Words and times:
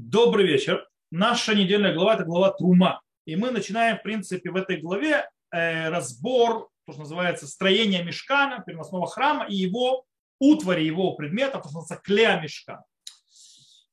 Добрый 0.00 0.46
вечер. 0.46 0.88
Наша 1.10 1.56
недельная 1.56 1.92
глава– 1.92 2.14
это 2.14 2.22
глава 2.22 2.52
Трума. 2.52 3.02
И 3.26 3.34
мы 3.34 3.50
начинаем, 3.50 3.98
в 3.98 4.02
принципе, 4.04 4.48
в 4.48 4.54
этой 4.54 4.76
главе 4.80 5.28
э, 5.50 5.88
разбор, 5.88 6.68
то, 6.86 6.92
что 6.92 7.00
называется, 7.00 7.48
строение 7.48 8.04
мешкана, 8.04 8.62
переносного 8.64 9.08
храма 9.08 9.48
и 9.48 9.56
его 9.56 10.04
утвари, 10.38 10.84
его 10.84 11.14
предметов, 11.14 11.64
то, 11.64 11.68
что 11.68 11.78
называется, 11.78 11.96
клея 11.96 12.40
мешкана. 12.40 12.84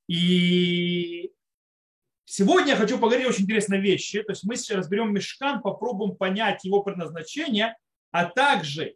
И 0.08 1.32
сегодня 2.26 2.74
я 2.74 2.78
хочу 2.78 3.00
поговорить 3.00 3.28
очень 3.28 3.46
интересной 3.46 3.80
вещи. 3.80 4.22
То 4.22 4.34
есть 4.34 4.44
мы 4.44 4.58
сейчас 4.58 4.78
разберем 4.78 5.12
мешкан, 5.12 5.64
попробуем 5.64 6.16
понять 6.16 6.64
его 6.66 6.84
предназначение, 6.84 7.76
а 8.12 8.26
также 8.26 8.96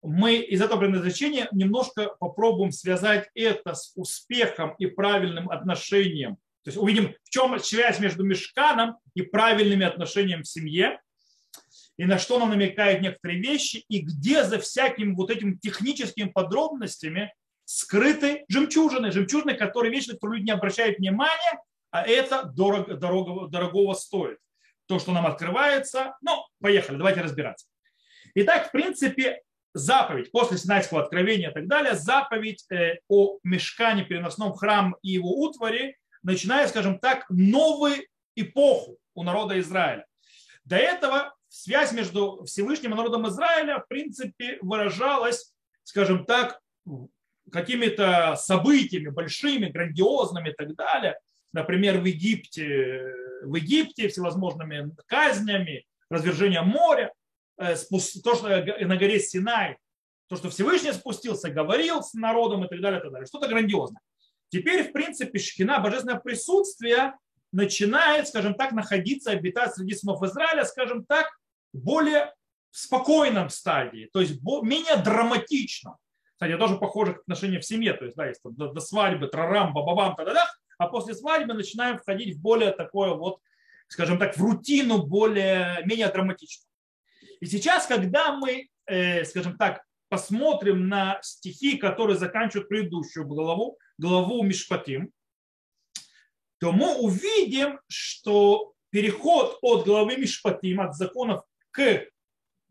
мы 0.00 0.36
из 0.36 0.62
этого 0.62 0.80
предназначения 0.80 1.48
немножко 1.52 2.16
попробуем 2.18 2.72
связать 2.72 3.28
это 3.34 3.74
с 3.74 3.92
успехом 3.94 4.74
и 4.78 4.86
правильным 4.86 5.50
отношением 5.50 6.38
то 6.66 6.70
есть 6.70 6.82
увидим, 6.82 7.14
в 7.22 7.30
чем 7.30 7.56
связь 7.60 8.00
между 8.00 8.24
мешканом 8.24 8.96
и 9.14 9.22
правильными 9.22 9.86
отношениями 9.86 10.42
в 10.42 10.48
семье, 10.48 11.00
и 11.96 12.04
на 12.04 12.18
что 12.18 12.40
нам 12.40 12.50
намекают 12.50 13.02
некоторые 13.02 13.40
вещи, 13.40 13.84
и 13.88 14.00
где 14.00 14.42
за 14.42 14.58
всякими 14.58 15.14
вот 15.14 15.30
этими 15.30 15.54
техническими 15.54 16.28
подробностями 16.28 17.32
скрыты 17.66 18.44
жемчужины, 18.48 19.12
жемчужины, 19.12 19.54
которые 19.54 19.92
вечно 19.92 20.16
люди 20.20 20.42
не 20.42 20.50
обращают 20.50 20.98
внимания, 20.98 21.60
а 21.92 22.02
это 22.02 22.42
дорого, 22.42 22.96
дорого, 22.96 23.46
дорогого 23.46 23.94
стоит. 23.94 24.38
То, 24.86 24.98
что 24.98 25.12
нам 25.12 25.24
открывается, 25.24 26.16
ну, 26.20 26.44
поехали, 26.60 26.96
давайте 26.96 27.20
разбираться. 27.20 27.68
Итак, 28.34 28.70
в 28.70 28.72
принципе, 28.72 29.40
заповедь 29.72 30.32
после 30.32 30.58
Синайского 30.58 31.04
откровения 31.04 31.50
и 31.50 31.54
так 31.54 31.68
далее, 31.68 31.94
заповедь 31.94 32.66
э, 32.72 32.96
о 33.06 33.38
мешкане, 33.44 34.04
переносном 34.04 34.52
храм 34.54 34.96
и 35.02 35.10
его 35.10 35.30
утвари, 35.30 35.96
начиная, 36.26 36.66
скажем 36.66 36.98
так, 36.98 37.24
новую 37.30 38.04
эпоху 38.34 38.98
у 39.14 39.22
народа 39.22 39.58
Израиля. 39.60 40.04
До 40.64 40.76
этого 40.76 41.34
связь 41.48 41.92
между 41.92 42.44
Всевышним 42.44 42.92
и 42.92 42.96
народом 42.96 43.28
Израиля, 43.28 43.78
в 43.78 43.88
принципе, 43.88 44.58
выражалась, 44.60 45.54
скажем 45.84 46.26
так, 46.26 46.60
какими-то 47.52 48.34
событиями 48.36 49.10
большими, 49.10 49.66
грандиозными 49.66 50.50
и 50.50 50.52
так 50.52 50.74
далее. 50.74 51.16
Например, 51.52 52.00
в 52.00 52.04
Египте, 52.04 53.14
в 53.42 53.54
Египте 53.54 54.08
всевозможными 54.08 54.94
казнями, 55.06 55.86
развержением 56.10 56.66
моря, 56.66 57.12
э, 57.58 57.76
то, 58.24 58.34
что 58.34 58.48
на 58.48 58.96
горе 58.96 59.20
Синай, 59.20 59.76
то, 60.28 60.34
что 60.34 60.50
Всевышний 60.50 60.92
спустился, 60.92 61.50
говорил 61.50 62.02
с 62.02 62.14
народом 62.14 62.64
и 62.64 62.68
так 62.68 62.80
далее, 62.80 62.98
и 62.98 63.02
так 63.02 63.12
далее. 63.12 63.26
Что-то 63.26 63.46
грандиозное. 63.46 64.00
Теперь, 64.48 64.88
в 64.88 64.92
принципе, 64.92 65.38
шхина, 65.38 65.80
божественное 65.80 66.20
присутствие, 66.20 67.14
начинает, 67.52 68.28
скажем 68.28 68.54
так, 68.54 68.72
находиться, 68.72 69.30
обитать 69.30 69.74
среди 69.74 69.94
сынов 69.94 70.22
Израиля, 70.22 70.64
скажем 70.64 71.04
так, 71.04 71.26
более 71.72 72.32
спокойном 72.70 73.48
стадии, 73.48 74.10
то 74.12 74.20
есть 74.20 74.40
менее 74.42 74.96
драматично. 75.02 75.96
Кстати, 76.34 76.58
тоже 76.58 76.76
похоже 76.76 77.14
к 77.14 77.20
отношению 77.20 77.62
в 77.62 77.64
семье, 77.64 77.94
то 77.94 78.04
есть, 78.04 78.16
да, 78.16 78.26
есть 78.26 78.40
до, 78.44 78.70
до 78.72 78.80
свадьбы, 78.80 79.28
трарам, 79.28 79.72
бабабам, 79.72 80.14
та 80.14 80.24
да 80.24 80.34
да 80.34 80.46
а 80.78 80.88
после 80.88 81.14
свадьбы 81.14 81.54
начинаем 81.54 81.98
входить 81.98 82.36
в 82.36 82.40
более 82.40 82.72
такое 82.72 83.14
вот, 83.14 83.40
скажем 83.88 84.18
так, 84.18 84.36
в 84.36 84.42
рутину 84.42 85.06
более, 85.06 85.80
менее 85.84 86.08
драматично. 86.08 86.66
И 87.40 87.46
сейчас, 87.46 87.86
когда 87.86 88.36
мы, 88.36 88.68
э, 88.86 89.24
скажем 89.24 89.56
так, 89.56 89.82
посмотрим 90.08 90.88
на 90.88 91.18
стихи, 91.22 91.76
которые 91.76 92.16
заканчивают 92.16 92.68
предыдущую 92.68 93.26
главу, 93.26 93.78
главу 93.98 94.42
Мишпатим, 94.42 95.12
то 96.58 96.72
мы 96.72 96.96
увидим, 96.96 97.80
что 97.88 98.72
переход 98.90 99.58
от 99.62 99.84
главы 99.84 100.16
Мишпатим, 100.16 100.80
от 100.80 100.94
законов 100.94 101.42
к, 101.70 102.06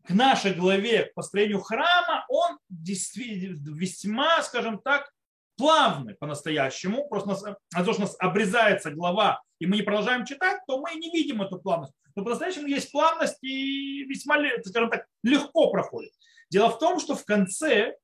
к 0.03 0.09
нашей 0.09 0.53
главе, 0.53 1.05
к 1.05 1.13
построению 1.13 1.61
храма, 1.61 2.25
он 2.29 2.57
действительно 2.69 3.75
весьма, 3.75 4.41
скажем 4.41 4.79
так, 4.79 5.11
плавный 5.57 6.15
по-настоящему. 6.15 7.07
Просто 7.07 7.29
нас, 7.29 7.43
а 7.43 7.83
то, 7.83 7.93
что 7.93 8.01
у 8.01 8.05
нас 8.05 8.15
обрезается 8.19 8.91
глава, 8.91 9.41
и 9.59 9.67
мы 9.67 9.77
не 9.77 9.83
продолжаем 9.83 10.25
читать, 10.25 10.61
то 10.67 10.79
мы 10.79 10.95
не 10.95 11.11
видим 11.11 11.41
эту 11.41 11.59
плавность. 11.59 11.93
Но 12.15 12.23
по-настоящему 12.23 12.67
есть 12.67 12.91
плавность 12.91 13.37
и 13.43 14.03
весьма, 14.05 14.37
скажем 14.65 14.89
так, 14.89 15.05
легко 15.23 15.69
проходит. 15.69 16.11
Дело 16.49 16.69
в 16.69 16.79
том, 16.79 16.99
что 16.99 17.15
в 17.15 17.25
конце 17.25 17.95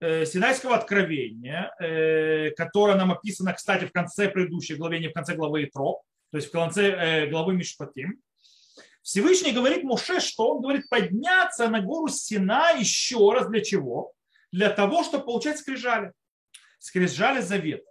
Синайского 0.00 0.76
откровения, 0.76 1.74
э, 1.78 2.50
которое 2.52 2.96
нам 2.96 3.12
описано, 3.12 3.52
кстати, 3.52 3.84
в 3.84 3.92
конце 3.92 4.28
предыдущей 4.28 4.74
главы, 4.74 4.98
не 4.98 5.08
в 5.08 5.12
конце 5.12 5.34
главы 5.34 5.64
Итро, 5.64 6.02
то 6.30 6.36
есть 6.38 6.48
в 6.48 6.52
конце 6.52 6.90
э, 6.90 7.26
главы 7.28 7.54
Мишпатим, 7.54 8.20
Всевышний 9.02 9.52
говорит 9.52 9.82
Муше, 9.82 10.20
что 10.20 10.54
он 10.54 10.62
говорит 10.62 10.88
подняться 10.88 11.68
на 11.68 11.80
гору 11.80 12.08
Сина 12.08 12.72
еще 12.72 13.32
раз 13.32 13.48
для 13.48 13.62
чего? 13.62 14.12
Для 14.52 14.70
того, 14.70 15.02
чтобы 15.02 15.24
получать 15.24 15.58
скрижали. 15.58 16.12
Скрижали 16.78 17.40
завет. 17.40 17.84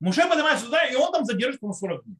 Муше 0.00 0.26
поднимается 0.28 0.66
сюда, 0.66 0.86
и 0.86 0.94
он 0.94 1.12
там 1.12 1.24
задержится 1.24 1.66
на 1.66 1.72
40 1.72 2.04
дней. 2.04 2.16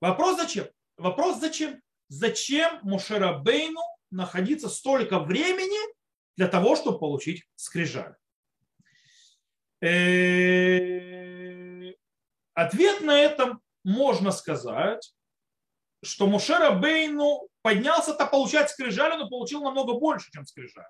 Вопрос 0.00 0.36
зачем? 0.36 0.66
Вопрос 0.96 1.40
зачем? 1.40 1.80
Зачем 2.08 2.80
Мушерабейну 2.82 3.80
находиться 4.10 4.68
столько 4.68 5.20
времени 5.20 5.78
для 6.40 6.48
того, 6.48 6.74
чтобы 6.74 6.98
получить 6.98 7.44
скрижаль? 7.54 8.14
Э, 9.82 11.92
ответ 12.54 13.02
на 13.02 13.20
это 13.20 13.58
можно 13.84 14.32
сказать, 14.32 15.14
что 16.02 16.26
Мушера 16.26 16.70
Бейну 16.70 17.46
поднялся-то 17.60 18.24
получать 18.24 18.70
скрижали, 18.70 19.18
но 19.18 19.28
получил 19.28 19.62
намного 19.62 19.98
больше, 19.98 20.30
чем 20.32 20.46
скрижаль. 20.46 20.88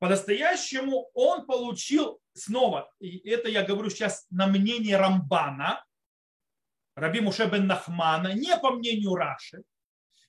По-настоящему 0.00 1.10
он 1.14 1.46
получил 1.46 2.18
снова, 2.32 2.92
и 2.98 3.18
это 3.30 3.48
я 3.48 3.62
говорю 3.62 3.88
сейчас 3.88 4.26
на 4.30 4.48
мнение 4.48 4.96
Рамбана, 4.96 5.84
Раби 6.96 7.20
Муше 7.20 7.46
бен 7.46 7.68
Нахмана, 7.68 8.34
не 8.34 8.56
по 8.56 8.72
мнению 8.72 9.14
Раши, 9.14 9.62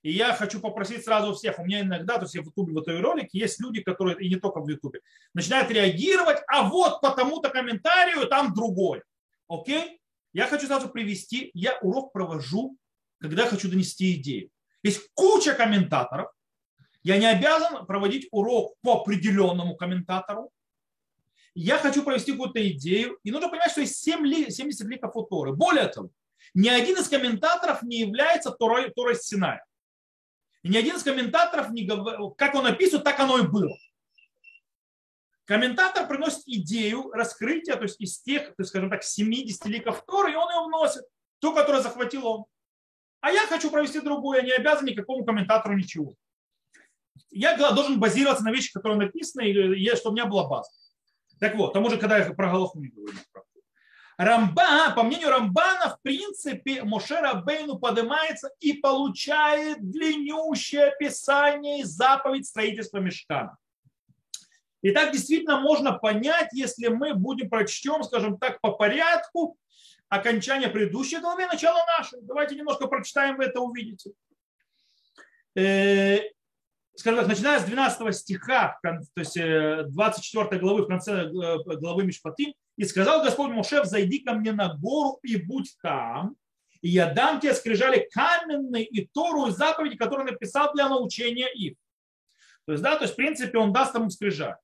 и 0.06 0.12
я 0.12 0.36
хочу 0.36 0.60
попросить 0.60 1.04
сразу 1.04 1.34
всех, 1.34 1.58
у 1.58 1.66
меня 1.66 1.82
иногда, 1.82 2.18
то 2.18 2.26
есть 2.26 2.36
я 2.36 2.44
в 2.44 2.46
Ютубе 2.46 2.74
в 2.74 2.78
этой 2.78 3.02
ролике, 3.02 3.40
есть 3.40 3.60
люди, 3.60 3.82
которые, 3.82 4.16
и 4.20 4.30
не 4.30 4.36
только 4.36 4.62
в 4.62 4.70
Ютубе, 4.70 5.00
начинают 5.34 5.72
реагировать, 5.72 6.38
а 6.48 6.70
вот 6.70 7.02
по 7.02 7.10
тому-то 7.10 7.50
комментарию 7.50 8.28
там 8.28 8.54
другой. 8.54 9.02
Окей? 9.48 10.00
Я 10.32 10.46
хочу 10.46 10.68
сразу 10.68 10.90
привести, 10.90 11.50
я 11.56 11.80
урок 11.82 12.14
провожу, 12.14 12.78
когда 13.20 13.48
хочу 13.48 13.68
донести 13.68 14.14
идею. 14.14 14.52
Есть 14.84 15.10
куча 15.16 15.56
комментаторов, 15.56 16.30
я 17.02 17.18
не 17.18 17.26
обязан 17.26 17.88
проводить 17.88 18.28
урок 18.30 18.76
по 18.84 19.02
определенному 19.02 19.76
комментатору. 19.76 20.52
Я 21.56 21.80
хочу 21.80 22.04
провести 22.04 22.32
какую-то 22.34 22.62
идею. 22.70 23.18
И 23.24 23.32
нужно 23.32 23.50
понимать, 23.50 23.72
что 23.72 23.82
есть 23.82 23.96
7 24.04 24.52
70 24.52 24.86
ликов 24.88 25.16
у 25.16 25.24
Торы. 25.24 25.54
Более 25.54 25.88
того, 25.88 26.12
ни 26.54 26.70
один 26.70 26.96
из 27.00 27.10
комментаторов 27.10 27.82
не 27.82 28.02
является 28.02 28.52
Торой, 28.52 28.92
Торой 28.92 29.16
Синая. 29.16 29.66
И 30.66 30.70
ни 30.70 30.78
один 30.78 30.96
из 30.96 31.04
комментаторов 31.04 31.70
не 31.70 31.86
говорил, 31.86 32.32
как 32.32 32.56
он 32.56 32.66
описывает, 32.66 33.04
так 33.04 33.20
оно 33.20 33.38
и 33.38 33.46
было. 33.46 33.78
Комментатор 35.44 36.08
приносит 36.08 36.42
идею 36.48 37.12
раскрытия, 37.12 37.76
то 37.76 37.84
есть 37.84 38.02
из 38.02 38.20
тех, 38.20 38.48
то 38.48 38.56
есть, 38.58 38.70
скажем 38.70 38.90
так, 38.90 39.04
70 39.04 39.64
ликов 39.68 40.04
Торы, 40.08 40.32
и 40.32 40.36
он 40.36 40.50
ее 40.50 40.66
вносит, 40.66 41.04
ту, 41.38 41.54
которую 41.54 41.84
захватил 41.84 42.26
он. 42.26 42.46
А 43.22 43.30
я 43.30 43.46
хочу 43.46 43.70
провести 43.70 44.00
другую, 44.00 44.40
я 44.40 44.44
не 44.44 44.54
обязан 44.54 44.86
никакому 44.86 45.24
комментатору 45.24 45.78
ничего. 45.78 46.16
Я 47.30 47.56
должен 47.56 48.00
базироваться 48.00 48.44
на 48.44 48.52
вещи, 48.52 48.74
которые 48.74 48.98
написаны, 48.98 49.48
и 49.48 49.96
чтобы 49.96 50.14
у 50.14 50.16
меня 50.16 50.26
была 50.26 50.48
база. 50.48 50.72
Так 51.40 51.54
вот, 51.58 51.74
тому 51.74 51.92
же, 51.92 52.00
когда 52.00 52.18
я 52.18 52.34
про 52.34 52.50
Галаху 52.50 52.80
не 52.80 52.88
говорю. 52.88 53.16
Рамба, 54.18 54.92
по 54.96 55.04
мнению 55.04 55.30
Рамбана, 55.30 55.90
в 55.90 56.02
принципе, 56.02 56.84
Мошера 56.84 57.34
Бейну 57.36 57.78
поднимается 57.78 58.50
и 58.60 58.74
получает 58.74 59.80
длиннющее 59.82 60.86
описание 60.86 61.82
и 61.82 61.84
заповедь 61.84 62.48
строительства 62.48 63.00
мешкана. 63.00 63.58
И 64.82 64.92
так 64.92 65.12
действительно 65.12 65.60
можно 65.60 65.94
понять, 65.94 66.50
если 66.54 66.88
мы 66.88 67.14
будем 67.14 67.50
прочтем, 67.50 68.04
скажем 68.04 68.38
так, 68.38 68.62
по 68.62 68.72
порядку 68.72 69.58
окончания 70.10 70.70
предыдущей 70.70 71.20
главы, 71.20 71.48
начало 71.48 71.80
нашей. 71.98 72.20
Давайте 72.22 72.56
немножко 72.56 72.88
прочитаем, 72.88 73.38
вы 73.38 73.46
это 73.46 73.60
увидите. 73.60 74.12
Э, 75.56 76.20
скажем 76.96 77.20
так, 77.20 77.28
начиная 77.28 77.60
с 77.60 77.64
12 77.64 78.16
стиха, 78.16 78.78
то 78.82 79.02
есть 79.18 79.36
24 79.36 80.48
э, 80.52 80.60
главы, 80.60 80.84
в 80.84 80.88
конце 80.88 81.24
э, 81.24 81.30
главы 81.30 82.04
Мишпатим, 82.06 82.54
и 82.78 82.84
сказал 82.86 83.24
Господь 83.24 83.52
Мушев, 83.52 83.86
зайди 83.86 84.20
ко 84.20 84.34
мне 84.34 84.52
на 84.52 84.76
гору 84.76 85.20
и 85.24 85.38
будь 85.38 85.76
там, 85.82 86.36
и 86.82 86.90
я 86.90 87.14
дам 87.14 87.40
тебе 87.40 87.54
скрижали 87.54 88.08
каменные 88.12 88.86
и 88.86 89.08
Тору 89.08 89.48
и 89.48 89.52
заповеди, 89.52 89.96
которые 89.98 90.32
написал 90.32 90.74
для 90.74 90.88
научения 90.90 91.52
их. 91.54 91.78
То 92.66 92.74
есть, 92.74 92.84
да, 92.84 92.96
то 92.96 93.04
есть, 93.04 93.14
в 93.14 93.18
принципе, 93.18 93.58
он 93.58 93.74
даст 93.74 93.96
ему 93.96 94.10
скрижали. 94.10 94.58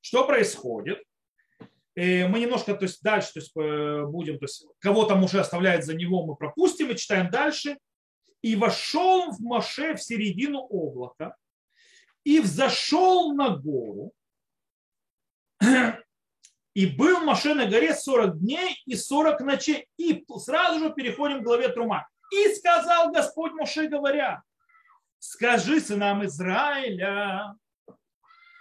Что 0.00 0.26
происходит? 0.26 1.02
мы 1.96 2.40
немножко 2.40 2.74
то 2.74 2.84
есть, 2.84 3.02
дальше 3.02 3.32
то 3.32 3.40
есть, 3.40 3.54
будем, 4.10 4.38
то 4.38 4.44
есть 4.44 4.66
кого 4.80 5.06
там 5.06 5.24
уже 5.24 5.40
оставляет 5.40 5.84
за 5.84 5.94
него, 5.94 6.26
мы 6.26 6.36
пропустим 6.36 6.90
и 6.90 6.96
читаем 6.96 7.30
дальше. 7.30 7.78
И 8.42 8.54
вошел 8.54 9.30
в 9.30 9.40
Моше 9.40 9.94
в 9.94 10.02
середину 10.02 10.60
облака 10.60 11.34
и 12.22 12.38
взошел 12.38 13.32
на 13.34 13.56
гору. 13.56 14.12
И 16.76 16.84
был 16.84 17.20
Моше 17.20 17.54
на 17.54 17.64
горе 17.64 17.94
40 17.94 18.38
дней 18.38 18.82
и 18.84 18.96
40 18.96 19.40
ночей. 19.40 19.88
И 19.96 20.26
сразу 20.36 20.78
же 20.78 20.92
переходим 20.92 21.40
к 21.40 21.42
главе 21.42 21.70
Трума. 21.70 22.06
И 22.30 22.54
сказал 22.54 23.10
Господь 23.10 23.52
Моше, 23.52 23.88
говоря, 23.88 24.42
скажи 25.18 25.80
сынам 25.80 26.22
Израиля, 26.26 27.56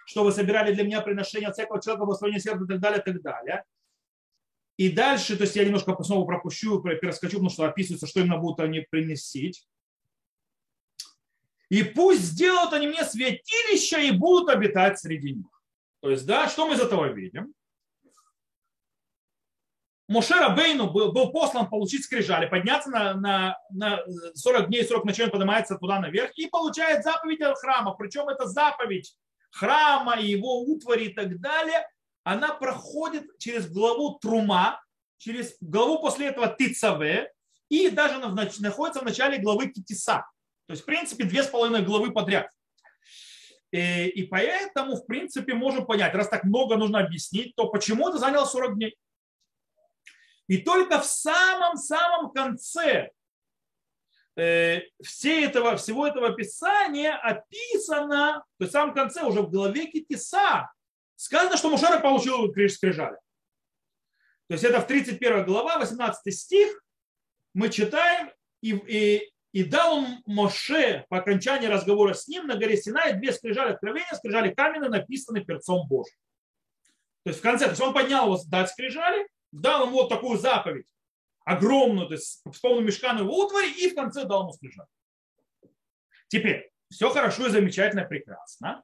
что 0.06 0.24
вы 0.24 0.32
собирали 0.32 0.74
для 0.74 0.86
меня 0.86 1.02
приношение 1.02 1.50
от 1.50 1.56
всякого 1.56 1.82
человека, 1.82 2.06
благословения 2.06 2.40
сердца 2.40 2.64
и 2.64 2.68
так 2.70 2.80
далее, 2.80 3.02
и 3.02 3.04
так 3.04 3.22
далее. 3.22 3.66
И 4.78 4.90
дальше, 4.90 5.36
то 5.36 5.44
есть 5.44 5.58
я 5.58 5.66
немножко 5.66 6.02
снова 6.02 6.26
пропущу, 6.26 6.82
перескочу, 6.82 7.34
потому 7.34 7.50
что 7.50 7.66
описывается, 7.66 8.08
что 8.08 8.22
именно 8.22 8.38
будут 8.38 8.62
они 8.62 8.80
приносить. 8.80 9.68
И 11.68 11.84
пусть 11.84 12.22
сделают 12.22 12.72
они 12.72 12.88
мне 12.88 13.04
святилища 13.04 14.00
и 14.00 14.12
будут 14.12 14.48
обитать 14.48 14.98
среди 14.98 15.34
них. 15.34 15.62
То 16.00 16.12
есть, 16.12 16.26
да, 16.26 16.48
что 16.48 16.66
мы 16.66 16.76
из 16.76 16.80
этого 16.80 17.12
видим? 17.12 17.54
Моше 20.08 20.36
Рабейну 20.36 20.92
был, 20.92 21.12
был 21.12 21.32
послан 21.32 21.68
получить 21.68 22.04
скрижали, 22.04 22.46
подняться 22.46 22.90
на, 22.90 23.14
на, 23.16 23.58
на 23.72 24.00
40 24.36 24.68
дней, 24.68 24.86
40 24.86 25.06
ночей 25.06 25.26
он 25.26 25.32
поднимается 25.32 25.78
туда 25.78 26.00
наверх 26.00 26.32
и 26.36 26.48
получает 26.48 27.04
заповедь 27.04 27.42
от 27.42 27.58
храма. 27.58 27.96
Причем 27.96 28.30
эта 28.30 28.46
заповедь 28.46 29.16
храма 29.52 30.20
и 30.20 30.28
его 30.28 30.62
утвари 30.62 31.06
и 31.06 31.14
так 31.14 31.40
далее, 31.40 31.88
она 32.24 32.54
проходит 32.54 33.26
через 33.40 33.72
главу 33.72 34.20
Трума, 34.20 34.80
через 35.18 35.56
главу 35.60 36.00
после 36.00 36.28
этого 36.28 36.56
Тицаве 36.56 37.32
и 37.70 37.90
даже 37.90 38.20
находится 38.60 39.02
в 39.02 39.06
начале 39.06 39.40
главы 39.40 39.70
Китиса. 39.70 40.26
То 40.68 40.72
есть, 40.72 40.84
в 40.84 40.86
принципе, 40.86 41.24
две 41.24 41.44
с 41.44 41.48
половиной 41.48 41.84
главы 41.84 42.12
подряд. 42.12 42.50
И, 43.72 44.08
и 44.08 44.24
поэтому, 44.24 44.96
в 44.96 45.06
принципе, 45.06 45.54
можем 45.54 45.86
понять, 45.86 46.14
раз 46.14 46.30
так 46.30 46.44
много 46.44 46.78
нужно 46.78 47.00
объяснить, 47.00 47.56
то 47.56 47.70
почему 47.70 48.10
это 48.10 48.20
заняло 48.20 48.46
40 48.46 48.76
дней. 48.76 48.96
И 50.48 50.58
только 50.58 51.00
в 51.00 51.06
самом-самом 51.06 52.32
конце 52.32 53.12
э, 54.36 54.82
все 55.04 55.46
этого, 55.46 55.76
всего 55.78 56.06
этого 56.06 56.34
писания 56.34 57.16
описано, 57.16 58.44
то 58.58 58.64
есть 58.66 58.72
в 58.72 58.74
самом 58.74 58.94
конце, 58.94 59.24
уже 59.24 59.42
в 59.42 59.50
главе 59.50 59.88
Китиса, 59.88 60.72
сказано, 61.16 61.58
что 61.58 61.70
Мушара 61.70 62.00
получил 62.00 62.52
скрижали. 62.70 63.18
То 64.48 64.54
есть 64.54 64.64
это 64.64 64.80
в 64.82 64.88
31 64.88 65.46
глава, 65.46 65.80
18 65.80 66.38
стих, 66.38 66.84
мы 67.54 67.70
читаем, 67.70 68.32
и, 68.62 68.76
и, 68.76 69.34
и 69.54 69.64
дал 69.64 69.98
он 69.98 70.08
Моше 70.28 71.06
по 71.10 71.18
окончании 71.18 71.68
разговора 71.68 72.14
с 72.14 72.28
ним 72.28 72.46
на 72.46 72.56
горе 72.56 72.78
Синай 72.78 73.14
две 73.14 73.34
скрижали 73.34 73.72
откровения, 73.72 74.14
скрижали 74.14 74.54
каменные, 74.54 74.90
написаны 74.90 75.44
перцом 75.44 75.88
Божьим. 75.88 76.18
То 77.24 77.30
есть 77.30 77.40
в 77.40 77.42
конце, 77.42 77.66
то 77.66 77.72
есть 77.72 77.82
он 77.82 77.94
поднял 77.94 78.26
его 78.26 78.40
дать 78.48 78.70
скрижали, 78.70 79.28
дал 79.56 79.88
ему 79.88 79.94
вот 80.02 80.10
такую 80.10 80.38
заповедь, 80.38 80.88
огромную, 81.46 82.08
то 82.08 82.14
есть 82.14 82.42
с 82.52 82.60
полным 82.60 82.86
мешканом 82.86 83.24
его 83.24 83.38
утвари, 83.38 83.72
и 83.72 83.90
в 83.90 83.96
конце 83.96 84.26
дал 84.26 84.42
ему 84.42 84.54
скрижали. 84.54 84.88
Теперь, 86.28 86.72
все 86.90 87.10
хорошо 87.10 87.48
и 87.48 87.52
замечательно, 87.52 88.04
прекрасно. 88.04 88.84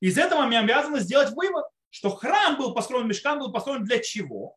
Из 0.00 0.18
этого 0.18 0.42
мы 0.42 0.56
обязаны 0.56 1.00
сделать 1.00 1.30
вывод, 1.30 1.64
что 1.90 2.10
храм 2.10 2.56
был 2.56 2.74
построен, 2.74 3.06
мешкан 3.06 3.38
был 3.38 3.52
построен 3.52 3.84
для 3.84 3.98
чего? 4.00 4.56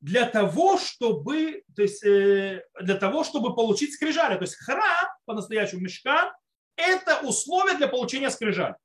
Для 0.00 0.26
того, 0.26 0.78
чтобы, 0.78 1.64
то 1.74 1.82
есть, 1.82 2.04
э, 2.04 2.64
для 2.80 2.94
того, 2.94 3.24
чтобы 3.24 3.54
получить 3.54 3.94
скрижали. 3.94 4.36
То 4.36 4.42
есть 4.42 4.54
храм, 4.54 5.08
по-настоящему 5.26 5.82
мешкан, 5.82 6.32
это 6.76 7.20
условие 7.20 7.76
для 7.76 7.88
получения 7.88 8.30
скрижали. 8.30 8.76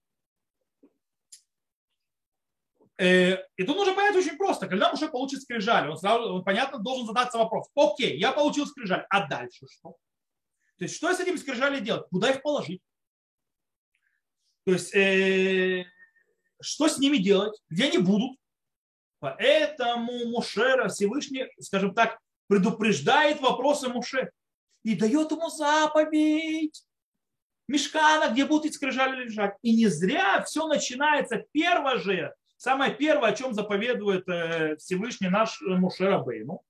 Э, 2.97 3.37
и 3.57 3.63
тут 3.63 3.75
нужно 3.75 3.93
понять 3.93 4.15
очень 4.15 4.37
просто. 4.37 4.67
Когда 4.67 4.91
Муше 4.91 5.07
получит 5.07 5.41
скрижаль, 5.41 5.89
он 5.89 5.97
сразу, 5.97 6.35
он, 6.35 6.43
понятно, 6.43 6.79
должен 6.79 7.05
задаться 7.05 7.37
вопрос. 7.37 7.67
Окей, 7.75 8.17
я 8.17 8.31
получил 8.31 8.67
скрижаль, 8.67 9.05
а 9.09 9.27
дальше 9.27 9.65
что? 9.67 9.95
То 10.77 10.85
есть, 10.85 10.95
что 10.95 11.13
с 11.13 11.19
этим 11.19 11.37
скрижали 11.37 11.79
делать? 11.79 12.07
Куда 12.09 12.31
их 12.31 12.41
положить? 12.41 12.81
То 14.65 14.73
есть, 14.73 14.93
э, 14.95 15.85
что 16.61 16.87
с 16.87 16.99
ними 16.99 17.17
делать? 17.17 17.59
Где 17.69 17.85
они 17.85 17.97
будут? 17.97 18.37
Поэтому 19.19 20.25
Мушера 20.27 20.89
Всевышний, 20.89 21.47
скажем 21.59 21.93
так, 21.93 22.19
предупреждает 22.47 23.41
вопросы 23.41 23.89
Муше 23.89 24.31
и 24.83 24.95
дает 24.95 25.31
ему 25.31 25.49
заповедь. 25.49 26.83
Мешкана, 27.67 28.31
где 28.31 28.45
будут 28.45 28.65
эти 28.65 28.73
скрижали 28.73 29.23
лежать. 29.23 29.55
И 29.61 29.75
не 29.75 29.87
зря 29.87 30.43
все 30.43 30.67
начинается 30.67 31.45
первое 31.53 31.97
же 31.97 32.33
Самое 32.63 32.93
первое, 32.93 33.31
о 33.31 33.35
чем 33.35 33.53
заповедует 33.53 34.25
э, 34.29 34.77
Всевышний 34.77 35.27
наш 35.27 35.59
Мушера 35.59 36.19
Бейну, 36.19 36.63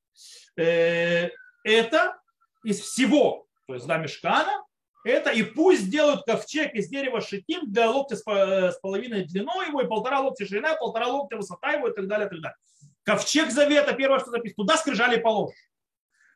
э, 0.58 1.30
это 1.64 2.18
из 2.64 2.80
всего, 2.80 3.46
то 3.68 3.76
есть 3.76 3.86
да, 3.86 3.98
мешкана, 3.98 4.66
это 5.06 5.30
и 5.30 5.44
пусть 5.44 5.82
сделают 5.84 6.24
ковчег 6.26 6.74
из 6.74 6.90
дерева 6.90 7.22
шитим 7.22 7.72
для 7.72 7.92
локтя 7.92 8.16
э, 8.16 8.72
с 8.72 8.80
половиной 8.80 9.26
длиной 9.26 9.68
его 9.68 9.82
и 9.82 9.88
полтора 9.88 10.22
локтя 10.22 10.48
ширина, 10.48 10.74
полтора 10.74 11.10
локтя 11.10 11.38
высота 11.38 11.74
его 11.74 11.88
и 11.90 11.94
так 11.94 12.08
далее, 12.08 12.26
и 12.26 12.30
так 12.32 12.42
далее. 12.42 12.58
Ковчег 13.04 13.52
завета, 13.52 13.94
первое, 13.94 14.18
что 14.18 14.32
записано, 14.32 14.66
туда 14.66 14.78
скрижали 14.78 15.20
положишь. 15.20 15.70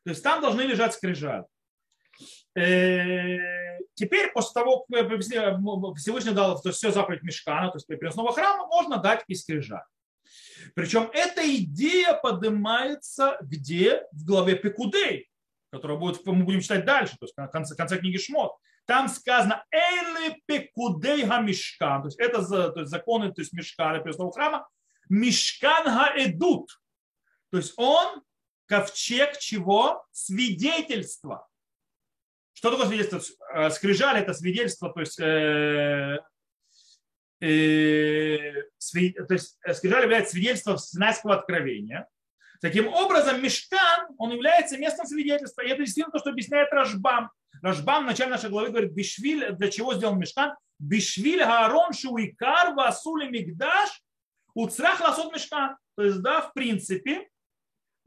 То 0.04 0.12
есть 0.12 0.22
там 0.22 0.40
должны 0.40 0.62
лежать 0.62 0.94
скрижали. 0.94 1.46
Теперь, 3.98 4.32
после 4.32 4.54
того, 4.54 4.86
как 4.92 5.98
Всевышний 5.98 6.32
дал 6.32 6.62
то 6.62 6.70
есть 6.70 6.78
все 6.78 6.92
заповедь 6.92 7.24
Мешкана, 7.24 7.72
то 7.72 7.78
есть 7.78 7.88
переносного 7.88 8.32
храма, 8.32 8.68
можно 8.68 8.98
дать 8.98 9.24
и 9.28 9.34
скрижаль. 9.34 9.82
Причем 10.76 11.10
эта 11.14 11.42
идея 11.56 12.14
поднимается 12.14 13.40
где? 13.42 14.04
В 14.12 14.24
главе 14.24 14.56
Пекудей, 14.56 15.30
которая 15.72 15.98
будет, 15.98 16.24
мы 16.28 16.44
будем 16.44 16.62
читать 16.62 16.86
дальше, 16.86 17.16
то 17.20 17.26
есть 17.26 17.34
в 17.36 17.48
конце, 17.48 17.76
конце 17.76 17.98
книги 17.98 18.18
Шмот. 18.18 18.52
Там 18.86 19.10
сказано 19.10 19.66
«Эйли 19.72 20.42
пекудей 20.46 21.26
мешкан, 21.26 22.04
то 22.04 22.08
есть 22.08 22.20
это 22.20 22.46
то 22.72 22.80
есть 22.80 22.92
законы 22.92 23.34
то 23.34 23.42
есть 23.42 23.52
Мешкана, 23.52 24.00
переносного 24.00 24.32
храма, 24.32 24.68
Мешкан 25.10 25.86
гаэдут, 25.86 26.70
то 27.50 27.58
есть 27.58 27.74
он 27.78 28.22
ковчег 28.68 29.40
чего? 29.40 30.06
Свидетельства. 30.12 31.47
Что 32.58 32.72
такое 32.72 32.88
свидетельство? 32.88 33.22
Э, 33.54 33.70
скрижаль– 33.70 34.18
это 34.20 34.34
свидетельство, 34.34 34.92
то 34.92 35.02
есть, 35.02 35.20
э, 35.20 36.18
э, 37.40 38.64
то 39.28 39.34
есть 39.34 39.60
э, 39.64 39.74
скрижаль 39.76 40.02
является 40.02 40.32
свидетельством 40.32 40.80
Синайского 40.80 41.36
откровения. 41.36 42.08
Таким 42.60 42.88
образом, 42.88 43.44
мешкан, 43.44 44.08
он 44.18 44.32
является 44.32 44.76
местом 44.80 45.06
свидетельства. 45.06 45.62
И 45.62 45.68
это 45.68 45.84
действительно 45.84 46.12
то, 46.12 46.18
что 46.18 46.32
объясняет 46.32 46.74
Рашбам. 46.74 47.30
Рашбам 47.62 48.06
в 48.06 48.08
начале 48.08 48.32
нашей 48.32 48.50
главы 48.50 48.70
говорит, 48.70 48.92
Бишвиль, 48.92 49.52
для 49.52 49.70
чего 49.70 49.94
сделал 49.94 50.16
мешкан? 50.16 50.56
Бишвиль 50.80 51.44
Гаарон 51.44 51.94
Шуикар 51.94 52.74
Васули 52.74 53.30
Мигдаш 53.30 54.02
Уцрах 54.56 55.00
Ласот 55.02 55.32
Мешкан. 55.32 55.78
То 55.96 56.02
есть, 56.02 56.24
да, 56.24 56.42
в 56.42 56.54
принципе, 56.54 57.30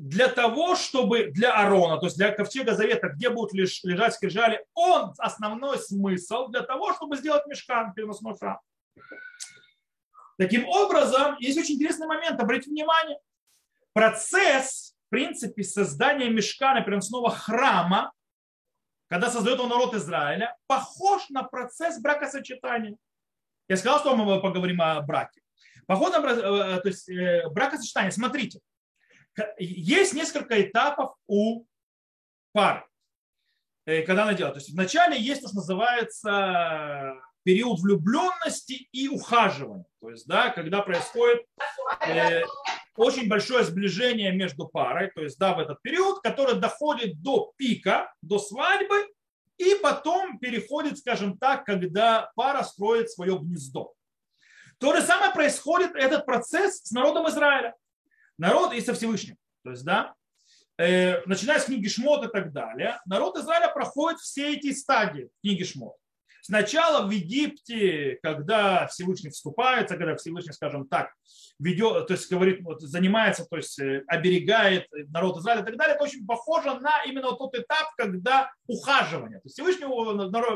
для 0.00 0.28
того, 0.28 0.76
чтобы 0.76 1.30
для 1.30 1.52
Арона, 1.52 1.98
то 1.98 2.06
есть 2.06 2.16
для 2.16 2.32
ковчега 2.32 2.74
завета, 2.74 3.10
где 3.10 3.28
будут 3.28 3.52
лежать 3.52 4.14
скрижали, 4.14 4.64
он 4.72 5.12
основной 5.18 5.78
смысл 5.78 6.48
для 6.48 6.62
того, 6.62 6.94
чтобы 6.94 7.18
сделать 7.18 7.46
мешкан, 7.46 7.92
переносной 7.92 8.34
храм. 8.38 8.58
Таким 10.38 10.66
образом, 10.66 11.36
есть 11.38 11.58
очень 11.58 11.74
интересный 11.74 12.06
момент, 12.06 12.40
обратите 12.40 12.70
внимание, 12.70 13.18
процесс, 13.92 14.94
в 15.08 15.10
принципе, 15.10 15.62
создания 15.62 16.30
мешкана, 16.30 16.80
переносного 16.80 17.28
храма, 17.30 18.10
когда 19.08 19.30
создает 19.30 19.60
он 19.60 19.68
народ 19.68 19.94
Израиля, 19.94 20.56
похож 20.66 21.28
на 21.28 21.42
процесс 21.42 22.00
бракосочетания. 22.00 22.96
Я 23.68 23.76
сказал, 23.76 24.00
что 24.00 24.16
мы 24.16 24.40
поговорим 24.40 24.80
о 24.80 25.02
браке. 25.02 25.42
Похож 25.86 26.10
на 26.10 26.26
э, 26.26 26.80
то 26.80 26.88
есть, 26.88 27.06
э, 27.10 27.46
бракосочетание. 27.50 28.12
Смотрите, 28.12 28.60
есть 29.58 30.14
несколько 30.14 30.60
этапов 30.62 31.14
у 31.26 31.64
пар, 32.52 32.88
э, 33.86 34.02
когда 34.02 34.24
она 34.24 34.34
делает. 34.34 34.54
То 34.54 34.60
есть 34.60 34.72
вначале 34.72 35.20
есть 35.20 35.42
то, 35.42 35.48
что 35.48 35.56
называется 35.56 37.14
период 37.42 37.80
влюбленности 37.80 38.88
и 38.92 39.08
ухаживания. 39.08 39.86
То 40.00 40.10
есть, 40.10 40.26
да, 40.26 40.50
когда 40.50 40.82
происходит 40.82 41.44
э, 42.06 42.42
очень 42.96 43.28
большое 43.28 43.64
сближение 43.64 44.32
между 44.32 44.68
парой, 44.68 45.10
то 45.10 45.22
есть, 45.22 45.38
да, 45.38 45.54
в 45.54 45.58
этот 45.58 45.80
период, 45.82 46.20
который 46.20 46.56
доходит 46.56 47.22
до 47.22 47.52
пика, 47.56 48.12
до 48.22 48.38
свадьбы, 48.38 49.08
и 49.56 49.74
потом 49.82 50.38
переходит, 50.38 50.98
скажем 50.98 51.36
так, 51.36 51.64
когда 51.64 52.30
пара 52.34 52.62
строит 52.62 53.10
свое 53.10 53.38
гнездо. 53.38 53.92
То 54.78 54.96
же 54.96 55.02
самое 55.02 55.32
происходит, 55.32 55.94
этот 55.94 56.24
процесс 56.24 56.80
с 56.82 56.90
народом 56.92 57.28
Израиля. 57.28 57.74
Народ 58.40 58.72
и 58.72 58.80
со 58.80 58.94
Всевышним. 58.94 59.36
То 59.64 59.72
есть, 59.72 59.84
да, 59.84 60.14
э, 60.78 61.20
начиная 61.26 61.58
с 61.58 61.66
книги 61.66 61.88
Шмот 61.88 62.24
и 62.24 62.28
так 62.28 62.52
далее, 62.52 62.98
народ 63.04 63.36
Израиля 63.36 63.68
проходит 63.68 64.18
все 64.20 64.54
эти 64.54 64.72
стадии 64.72 65.28
книги 65.42 65.62
Шмот. 65.62 65.94
Сначала 66.40 67.06
в 67.06 67.10
Египте, 67.10 68.18
когда 68.22 68.86
Всевышний 68.86 69.28
вступается, 69.28 69.98
когда 69.98 70.16
Всевышний, 70.16 70.54
скажем 70.54 70.88
так, 70.88 71.12
ведет, 71.58 72.06
то 72.06 72.14
есть 72.14 72.32
говорит, 72.32 72.62
вот, 72.62 72.80
занимается, 72.80 73.44
то 73.44 73.58
есть 73.58 73.78
э, 73.78 74.04
оберегает 74.06 74.86
народ 75.10 75.36
Израиля 75.36 75.60
и 75.60 75.66
так 75.66 75.76
далее, 75.76 75.96
это 75.96 76.04
очень 76.04 76.26
похоже 76.26 76.80
на 76.80 77.02
именно 77.04 77.32
тот 77.32 77.54
этап, 77.54 77.94
когда 77.98 78.50
ухаживание. 78.66 79.40
То 79.40 79.48
есть 79.48 79.56
Всевышний, 79.56 79.84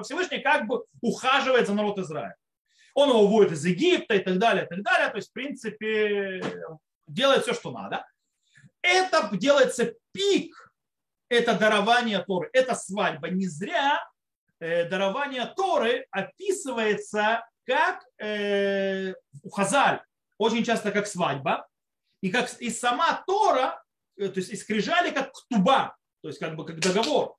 Всевышний 0.04 0.38
как 0.38 0.66
бы 0.66 0.86
ухаживает 1.02 1.66
за 1.66 1.74
народ 1.74 1.98
Израиля. 1.98 2.36
Он 2.94 3.10
его 3.10 3.26
выводит 3.26 3.52
из 3.52 3.66
Египта 3.66 4.14
и 4.14 4.20
так 4.20 4.38
далее, 4.38 4.64
и 4.64 4.68
так 4.68 4.82
далее. 4.82 5.10
То 5.10 5.16
есть, 5.16 5.28
в 5.28 5.32
принципе, 5.34 6.40
делает 7.06 7.42
все, 7.42 7.54
что 7.54 7.70
надо. 7.70 8.06
Это 8.82 9.30
делается 9.32 9.94
пик, 10.12 10.72
это 11.28 11.58
дарование 11.58 12.22
Торы, 12.22 12.50
это 12.52 12.74
свадьба. 12.74 13.28
Не 13.30 13.46
зря 13.46 14.00
Э, 14.64 14.88
дарование 14.88 15.44
Торы 15.56 16.06
описывается 16.10 17.46
как 17.66 18.02
э, 18.18 19.12
Хазаль, 19.52 20.00
очень 20.38 20.64
часто 20.64 20.90
как 20.90 21.06
свадьба, 21.06 21.66
и, 22.22 22.30
как, 22.30 22.50
и 22.60 22.70
сама 22.70 23.22
Тора, 23.26 23.82
э, 24.16 24.28
то 24.28 24.40
есть 24.40 24.50
и 24.50 24.56
скрижали 24.56 25.10
как 25.10 25.32
ктуба, 25.32 25.96
то 26.22 26.28
есть 26.28 26.38
как 26.38 26.56
бы 26.56 26.64
как 26.64 26.78
договор. 26.78 27.36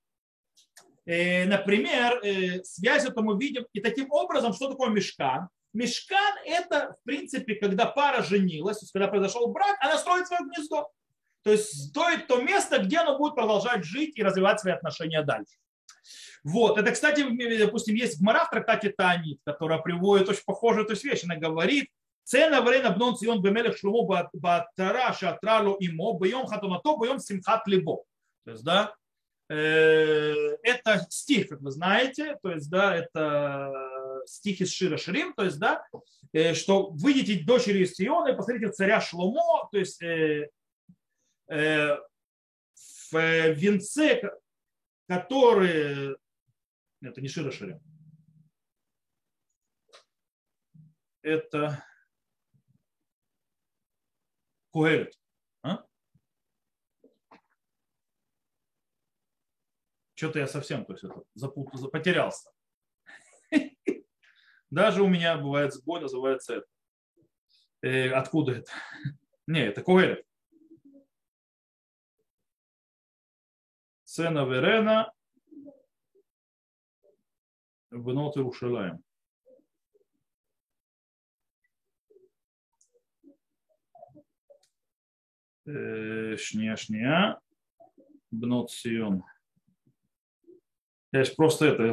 Э, 1.06 1.46
например, 1.46 2.24
э, 2.24 2.64
связь 2.64 3.06
это 3.06 3.22
мы 3.22 3.40
видим. 3.40 3.66
И 3.74 3.80
таким 3.80 4.12
образом, 4.12 4.54
что 4.54 4.70
такое 4.70 4.90
мешкан? 4.90 5.50
Мешкан– 5.76 6.36
это, 6.46 6.96
в 7.00 7.04
принципе, 7.04 7.56
когда 7.56 7.86
пара 7.86 8.24
женилась, 8.24 8.80
то 8.80 8.84
есть 8.84 8.94
когда 8.94 9.08
произошел 9.08 9.48
брак, 9.48 9.78
она 9.82 9.98
строит 9.98 10.28
свое 10.28 10.42
гнездо. 10.44 10.90
То 11.44 11.52
есть 11.52 11.90
стоит 11.90 12.28
то 12.28 12.42
место, 12.42 12.80
где 12.80 13.00
она 13.00 13.18
будет 13.18 13.36
продолжать 13.36 13.84
жить 13.84 14.18
и 14.18 14.24
развивать 14.24 14.60
свои 14.60 14.74
отношения 14.74 15.22
дальше. 15.22 15.58
Вот. 16.44 16.78
Это, 16.78 16.92
кстати, 16.92 17.24
допустим, 17.60 17.96
есть 17.96 18.20
гмара 18.20 18.46
в 18.46 18.50
трактате 18.50 18.90
Танит, 18.90 19.40
которая 19.46 19.80
приводит 19.80 20.30
очень 20.30 20.44
похожую 20.46 20.86
то 20.86 20.94
вещь. 20.94 21.24
Она 21.24 21.36
говорит, 21.36 21.90
Цена 22.26 22.62
время 22.62 22.90
бнон 22.90 23.16
цион 23.16 23.42
бемелех 23.42 23.78
шлумо 23.78 24.30
батара 24.34 25.14
шатралу 25.14 25.76
имо 25.80 26.18
бьем 26.20 26.48
хатунато 26.48 26.98
бьем 26.98 27.20
симхат 27.20 27.68
либо. 27.68 27.98
То 28.46 28.52
есть, 28.52 28.64
да, 28.64 28.96
э, 29.50 30.56
это 30.64 31.06
стих, 31.10 31.50
как 31.50 31.62
вы 31.62 31.70
знаете, 31.70 32.36
то 32.42 32.50
есть, 32.50 32.68
да, 32.72 32.96
это 32.96 33.72
стих 34.26 34.62
из 34.62 34.72
Шира 34.72 34.98
Ширим, 34.98 35.34
то 35.34 35.44
есть, 35.44 35.60
да, 35.60 35.86
э, 36.34 36.54
что 36.54 36.90
выйдите 36.92 37.44
дочери 37.44 37.84
из 37.84 37.94
Сиона 37.94 38.30
и 38.30 38.36
посмотрите 38.36 38.72
царя 38.72 39.02
Шломо, 39.02 39.70
то 39.72 39.78
есть 39.78 40.02
э, 40.02 40.50
в 41.48 41.98
венце, 43.12 44.22
который 45.08 46.16
это 47.02 47.22
не 47.22 47.28
Шира 47.28 47.52
Ширим. 47.52 47.80
Это 51.22 51.84
Куэлет. 54.72 55.18
А? 55.64 55.86
Что-то 60.16 60.40
я 60.40 60.48
совсем 60.48 60.86
то 60.86 60.94
есть 60.94 61.04
это, 61.04 61.24
запутал, 61.34 61.90
потерялся. 61.90 62.52
Даже 64.76 65.02
у 65.04 65.08
меня 65.08 65.38
бывает 65.38 65.74
сбой, 65.74 66.02
называется 66.02 66.56
это. 66.56 66.68
Э, 67.82 68.10
откуда 68.10 68.52
это? 68.58 68.72
Не, 69.48 69.68
это 69.68 69.82
Коэлет. 69.82 70.28
Сена 74.04 74.40
Верена, 74.40 75.14
Бнот 77.90 78.36
Иерушалаем. 78.36 79.02
Э, 85.68 86.36
шня, 86.36 86.76
шня. 86.76 87.40
Бнот 88.30 88.72
Сион. 88.72 89.24
Я 91.14 91.24
же 91.24 91.34
просто 91.34 91.68
это 91.68 91.88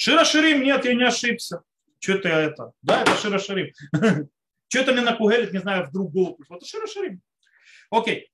Шира 0.00 0.24
Ширим, 0.24 0.62
нет, 0.62 0.84
я 0.84 0.94
не 0.94 1.04
ошибся. 1.04 1.62
Что 1.98 2.12
это 2.14 2.28
это? 2.28 2.72
Да, 2.80 3.02
это 3.02 3.14
Шира 3.16 3.38
Ширим. 3.38 3.74
Что 4.68 4.78
это 4.78 4.92
мне 4.92 5.02
напугали, 5.02 5.50
не 5.52 5.58
знаю, 5.58 5.86
вдруг 5.86 6.10
голову 6.12 6.36
пришло. 6.36 6.56
Это 6.56 6.64
Шира 6.64 6.86
Ширим. 6.86 7.20
Окей. 7.90 8.30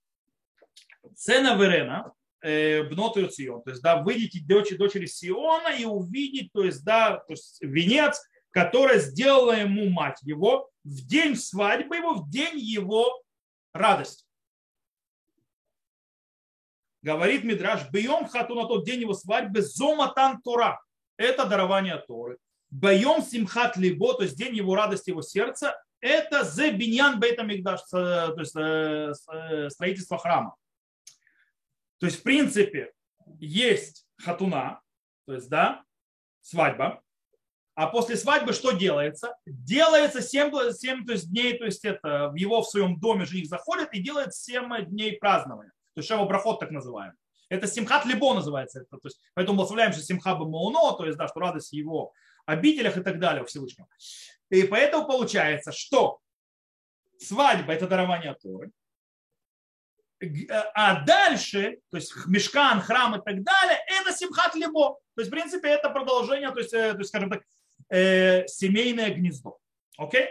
Цена 1.17 1.57
Верена 1.57 2.13
Э, 2.47 2.85
бноту 2.85 3.29
Сион. 3.29 3.61
То 3.65 3.71
есть, 3.71 3.83
да, 3.83 4.01
выйдите 4.01 4.41
дочери, 4.41 4.77
дочери 4.77 5.07
Сиона 5.07 5.75
и 5.77 5.85
увидеть, 5.85 6.53
то 6.53 6.63
есть, 6.63 6.85
да, 6.85 7.17
то 7.17 7.33
есть 7.33 7.61
венец, 7.61 8.23
который 8.51 9.01
сделала 9.01 9.51
ему 9.51 9.89
мать 9.89 10.21
его 10.23 10.71
в 10.85 11.07
день 11.09 11.35
свадьбы 11.35 11.97
его, 11.97 12.15
в 12.15 12.31
день 12.31 12.57
его 12.57 13.21
радости. 13.73 14.25
Говорит 17.03 17.43
Мидраш, 17.43 17.91
бьем 17.91 18.29
хату 18.29 18.55
на 18.55 18.69
тот 18.69 18.85
день 18.85 19.01
его 19.01 19.15
свадьбы, 19.15 19.63
зоматан 19.63 20.41
Тора. 20.43 20.81
Это 21.17 21.47
дарование 21.47 21.97
Торы. 21.99 22.39
Боем 22.71 23.23
симхат 23.23 23.77
либо, 23.77 24.15
то 24.15 24.23
есть 24.23 24.37
день 24.37 24.55
его 24.57 24.75
радости, 24.75 25.11
его 25.11 25.23
сердца, 25.23 25.81
это 26.01 26.45
зе 26.45 26.73
биньян 26.73 27.19
бейта 27.19 27.43
мигдаш, 27.43 27.81
то 27.91 28.35
есть 28.39 28.57
э, 28.57 29.13
э, 29.33 29.71
строительство 29.71 30.19
храма. 30.19 30.57
То 31.99 32.07
есть, 32.07 32.21
в 32.21 32.23
принципе, 32.23 32.93
есть 33.39 34.07
хатуна, 34.19 34.81
то 35.27 35.35
есть, 35.35 35.49
да, 35.49 35.83
свадьба, 36.43 37.03
а 37.75 37.89
после 37.89 38.17
свадьбы 38.17 38.55
что 38.55 38.73
делается? 38.73 39.37
Делается 39.45 40.23
7, 40.23 40.73
7 40.73 41.05
то 41.05 41.13
есть, 41.13 41.31
дней, 41.31 41.59
то 41.59 41.67
есть 41.67 41.85
это 41.85 42.31
в 42.31 42.35
его 42.35 42.63
в 42.63 42.69
своем 42.69 42.99
доме 42.99 43.27
жених 43.27 43.49
заходит 43.49 43.93
и 43.93 44.03
делает 44.03 44.35
7 44.35 44.87
дней 44.87 45.19
празднования. 45.19 45.73
То 45.95 45.99
есть 46.01 46.09
шева 46.09 46.25
брахот 46.25 46.59
так 46.59 46.71
называемый. 46.71 47.17
Это 47.49 47.67
симхат 47.67 48.05
либо 48.07 48.35
называется. 48.35 48.81
Это, 48.81 48.99
то 48.99 49.09
есть, 49.09 49.21
поэтому 49.35 49.57
благословляем, 49.57 49.93
что 49.93 50.03
симха 50.03 50.35
бамауно, 50.35 50.97
то 50.97 51.05
есть, 51.05 51.17
да, 51.17 51.29
что 51.29 51.41
радость 51.41 51.73
его 51.73 52.13
обителях 52.45 52.97
и 52.97 53.03
так 53.03 53.19
далее 53.19 53.43
у 53.43 53.47
Всевышнего. 53.47 53.89
И 54.51 54.63
поэтому 54.65 55.07
получается, 55.07 55.73
что 55.73 56.21
свадьба– 57.19 57.73
это 57.75 57.87
дарование 57.87 58.35
Торы, 58.35 58.71
а 60.75 61.05
дальше, 61.05 61.79
то 61.91 61.99
есть 61.99 62.15
мешкан, 62.27 62.81
храм 62.81 63.17
и 63.17 63.23
так 63.23 63.43
далее, 63.43 63.79
это 64.01 64.13
симхат 64.13 64.55
либо. 64.55 64.99
То 65.15 65.21
есть, 65.21 65.29
в 65.29 65.31
принципе, 65.31 65.69
это 65.69 65.91
продолжение, 65.91 66.51
то 66.53 66.59
есть, 66.59 66.73
э, 66.73 66.93
то 66.93 66.99
есть 66.99 67.09
скажем 67.09 67.31
так, 67.31 67.43
э, 67.91 68.47
семейное 68.47 69.11
гнездо. 69.11 69.59
Окей? 69.99 70.29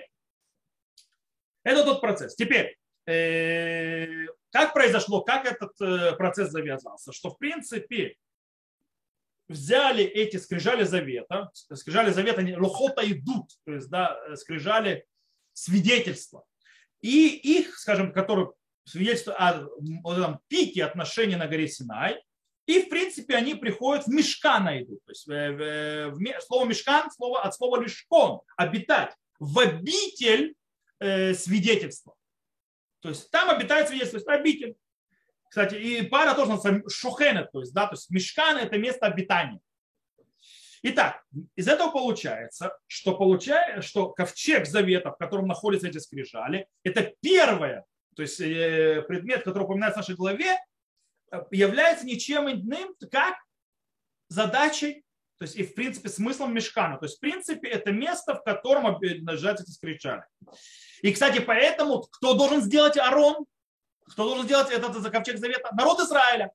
Это 1.64 1.84
тот 1.84 2.02
процесс. 2.02 2.36
Теперь, 2.36 2.78
э, 3.08 4.26
как 4.56 4.72
произошло, 4.72 5.22
как 5.22 5.46
этот 5.46 5.82
э, 5.82 6.16
процесс 6.16 6.50
завязался? 6.50 7.12
Что, 7.12 7.30
в 7.30 7.38
принципе, 7.38 8.16
взяли 9.50 10.06
эти 10.06 10.38
скрижали 10.38 10.86
завета, 10.86 11.52
скрижали 11.74 12.12
завета, 12.12 12.42
лохота 12.58 13.02
идут, 13.04 13.50
то 13.66 13.74
есть, 13.74 13.90
да, 13.90 14.18
скрижали 14.38 15.06
свидетельства, 15.52 16.46
и 17.02 17.28
их, 17.28 17.78
скажем, 17.78 18.14
которые 18.14 18.54
свидетельство 18.86 19.34
о 19.34 19.68
вот 20.04 20.18
этом 20.18 20.40
пике 20.48 20.86
отношений 20.86 21.36
на 21.36 21.48
горе 21.48 21.68
Синай. 21.68 22.24
И, 22.66 22.84
в 22.84 22.88
принципе, 22.88 23.36
они 23.36 23.56
приходят 23.56 24.06
в 24.06 24.10
мешкана 24.10 24.82
идут. 24.82 25.04
То 25.04 25.12
есть, 25.12 25.28
в, 25.28 25.32
в, 25.32 26.12
в, 26.14 26.42
слово 26.44 26.66
мешкан 26.66 27.12
слово, 27.12 27.44
от 27.44 27.54
слова 27.54 27.82
лишкон, 27.82 28.40
обитать. 28.56 29.14
В 29.38 29.60
обитель 29.60 30.56
э, 31.02 31.34
свидетельства. 31.34 32.16
То 33.06 33.10
есть 33.10 33.30
там 33.30 33.52
обитает 33.52 33.88
свидетельство, 33.88 34.20
то 34.20 34.32
есть 34.32 34.42
обитель. 34.42 34.76
Кстати, 35.48 35.76
и 35.76 36.02
пара 36.02 36.34
тоже 36.34 36.50
называется 36.50 36.90
шухенет, 36.90 37.52
то 37.52 37.60
есть, 37.60 37.72
да, 37.72 37.86
то 37.86 37.94
есть 37.94 38.10
мешкан 38.10 38.58
это 38.58 38.80
место 38.80 39.06
обитания. 39.06 39.60
Итак, 40.82 41.24
из 41.56 41.68
этого 41.68 41.92
получается, 41.92 42.76
что, 42.88 43.16
получается, 43.16 43.84
что 43.84 44.10
ковчег 44.10 44.66
завета, 44.66 45.12
в 45.12 45.18
котором 45.18 45.46
находятся 45.46 45.88
эти 45.88 46.00
скрижали, 46.00 46.68
это 46.84 47.14
первое 47.22 47.86
то 48.16 48.24
есть 48.24 48.40
э, 48.40 49.04
предмет, 49.08 49.44
который 49.44 49.66
упоминается 49.66 50.00
в 50.00 50.02
нашей 50.02 50.16
главе, 50.16 50.58
э, 51.32 51.44
является 51.52 52.08
ничем 52.08 52.50
иным, 52.50 52.96
как 53.12 53.36
задачей, 54.30 55.04
то 55.38 55.44
есть 55.44 55.58
и 55.58 55.64
в 55.64 55.76
принципе 55.76 56.10
смыслом 56.10 56.56
мешкана. 56.56 56.98
То 56.98 57.06
есть 57.06 57.18
в 57.18 57.20
принципе 57.20 57.68
это 57.68 57.92
место, 57.92 58.34
в 58.34 58.44
котором 58.44 59.00
лежат 59.02 59.60
эти 59.60 59.70
скричали. 59.70 60.24
И, 61.02 61.12
кстати, 61.12 61.40
поэтому 61.40 62.02
кто 62.02 62.34
должен 62.34 62.62
сделать 62.62 62.98
Арон? 62.98 63.46
Кто 64.10 64.26
должен 64.26 64.46
сделать 64.46 64.72
этот 64.72 65.10
ковчег 65.12 65.38
завета? 65.38 65.70
Народ 65.74 66.00
Израиля. 66.00 66.52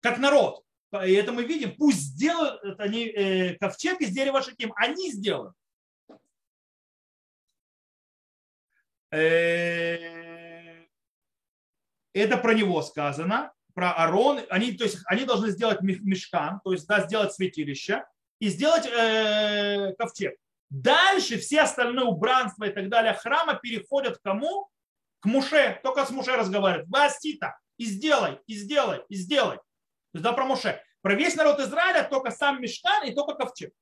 Как 0.00 0.18
народ. 0.18 0.64
И 1.04 1.12
это 1.12 1.32
мы 1.32 1.44
видим. 1.44 1.74
Пусть 1.76 1.98
сделают 1.98 2.80
они, 2.80 3.06
э, 3.06 3.56
ковчег 3.56 4.00
из 4.00 4.10
дерева 4.10 4.42
шаким. 4.42 4.72
Они 4.76 5.10
сделают. 5.12 5.54
Э, 9.10 10.84
Это 12.14 12.38
про 12.38 12.54
него 12.54 12.80
сказано, 12.82 13.52
про 13.74 13.92
Арон. 13.92 14.40
Они, 14.48 14.72
то 14.72 14.84
есть, 14.84 14.98
они 15.06 15.24
должны 15.24 15.50
сделать 15.50 15.82
мешкан, 15.82 16.60
то 16.64 16.72
есть 16.72 16.86
да, 16.86 17.06
сделать 17.06 17.34
святилище 17.34 18.04
и 18.38 18.48
сделать 18.48 18.86
э, 18.86 19.94
ковчег. 19.98 20.36
Дальше 20.70 21.38
все 21.38 21.62
остальные 21.62 22.04
убранства 22.04 22.64
и 22.64 22.70
так 22.70 22.88
далее 22.88 23.14
храма 23.14 23.54
переходят 23.54 24.18
к 24.18 24.22
кому? 24.22 24.68
К 25.20 25.26
Муше. 25.26 25.80
Только 25.82 26.04
с 26.04 26.10
Муше 26.10 26.36
разговаривают. 26.36 26.88
Басита. 26.88 27.56
И 27.76 27.84
сделай, 27.84 28.40
и 28.46 28.54
сделай, 28.54 29.02
и 29.08 29.14
сделай. 29.14 29.56
То 29.56 30.14
есть 30.14 30.24
да, 30.24 30.32
про 30.32 30.44
Муше. 30.44 30.82
Про 31.02 31.14
весь 31.14 31.36
народ 31.36 31.60
Израиля 31.60 32.02
только 32.08 32.30
сам 32.30 32.60
Мешкан 32.60 33.04
и 33.04 33.14
только 33.14 33.34
ковчег. 33.34 33.72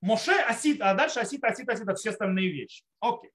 Моше, 0.00 0.32
Асит, 0.32 0.80
а 0.80 0.94
дальше 0.94 1.20
Асита, 1.20 1.48
Асита, 1.48 1.72
Асита, 1.72 1.94
все 1.94 2.10
остальные 2.10 2.50
вещи. 2.50 2.84
Окей. 3.00 3.30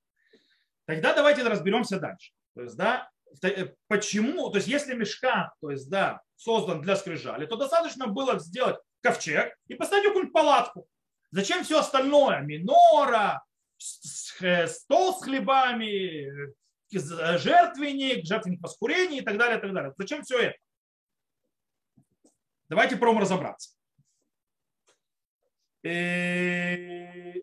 Тогда 0.86 1.14
давайте 1.14 1.44
разберемся 1.44 2.00
дальше. 2.00 2.32
То 2.56 2.64
есть, 2.64 2.76
да, 2.76 3.10
э, 3.44 3.68
почему, 3.88 4.50
то 4.50 4.58
есть, 4.58 4.68
если 4.68 4.96
мешка, 4.96 5.54
то 5.62 5.70
есть, 5.70 5.90
да, 5.90 6.22
создан 6.36 6.82
для 6.82 6.96
скрижали, 6.96 7.46
то 7.46 7.56
достаточно 7.56 8.08
было 8.08 8.40
сделать 8.40 8.78
ковчег 9.02 9.56
и 9.68 9.76
поставить 9.76 10.06
какую-нибудь 10.06 10.34
палатку. 10.34 10.88
Зачем 11.36 11.66
все 11.66 11.80
остальное? 11.80 12.40
Минора, 12.44 13.44
э, 14.40 14.68
стол 14.68 15.20
с 15.20 15.22
хлебами, 15.22 16.30
э, 16.30 17.38
жертвенник, 17.38 18.26
жертвенник 18.26 18.62
воскурения 18.62 19.20
и 19.20 19.22
так 19.22 19.38
далее, 19.38 19.58
и 19.58 19.62
так 19.62 19.74
далее. 19.74 19.94
Зачем 19.98 20.24
все 20.24 20.40
это? 20.40 20.58
Давайте 22.70 22.96
пробуем 22.96 23.20
разобраться. 23.20 23.78
Э, 25.84 27.34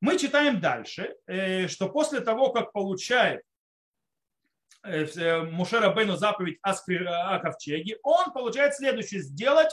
мы 0.00 0.18
читаем 0.18 0.60
дальше, 0.60 1.14
э, 1.28 1.68
что 1.68 1.88
после 1.88 2.20
того, 2.20 2.50
как 2.52 2.72
получает 2.72 3.42
э, 3.42 3.47
Мушера 5.50 5.90
Бейну 5.90 6.16
заповедь 6.16 6.58
о, 6.62 7.38
ковчеге, 7.38 7.98
он 8.02 8.32
получает 8.32 8.74
следующее, 8.74 9.22
сделать 9.22 9.70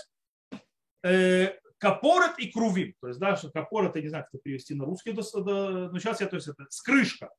капорот 1.77 2.39
и 2.39 2.51
крувим. 2.51 2.93
То 3.01 3.09
есть, 3.09 3.19
да, 3.19 3.35
что 3.35 3.51
капорот, 3.51 3.95
я 3.95 4.01
не 4.01 4.09
знаю, 4.09 4.25
как 4.25 4.35
это 4.35 4.43
перевести 4.43 4.73
на 4.75 4.85
русский, 4.85 5.13
но 5.13 5.21
сейчас 5.21 6.21
я, 6.21 6.27
то 6.27 6.35
есть, 6.35 6.47
это 6.47 6.65
скрышка 6.69 7.29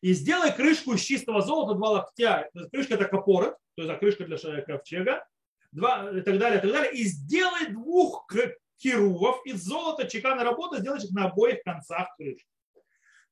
и 0.00 0.12
сделай 0.12 0.52
крышку 0.52 0.92
из 0.94 1.00
чистого 1.00 1.42
золота, 1.42 1.74
два 1.74 1.90
локтя. 1.90 2.48
Крышка 2.72 2.94
это 2.94 3.06
капорот, 3.06 3.56
то 3.76 3.82
есть 3.82 3.98
крышка 3.98 4.24
для 4.24 4.36
ковчега, 4.62 5.26
два, 5.72 6.10
и 6.10 6.20
так 6.20 6.38
далее, 6.38 6.58
и 6.58 6.62
так 6.62 6.70
далее. 6.70 6.92
И 6.92 7.04
сделай 7.04 7.68
двух 7.68 8.30
кирувов 8.76 9.44
из 9.46 9.62
золота 9.62 10.06
чеканной 10.06 10.44
работы, 10.44 10.78
сделай 10.78 11.02
их 11.02 11.10
на 11.10 11.26
обоих 11.26 11.62
концах 11.64 12.14
крышки. 12.16 12.46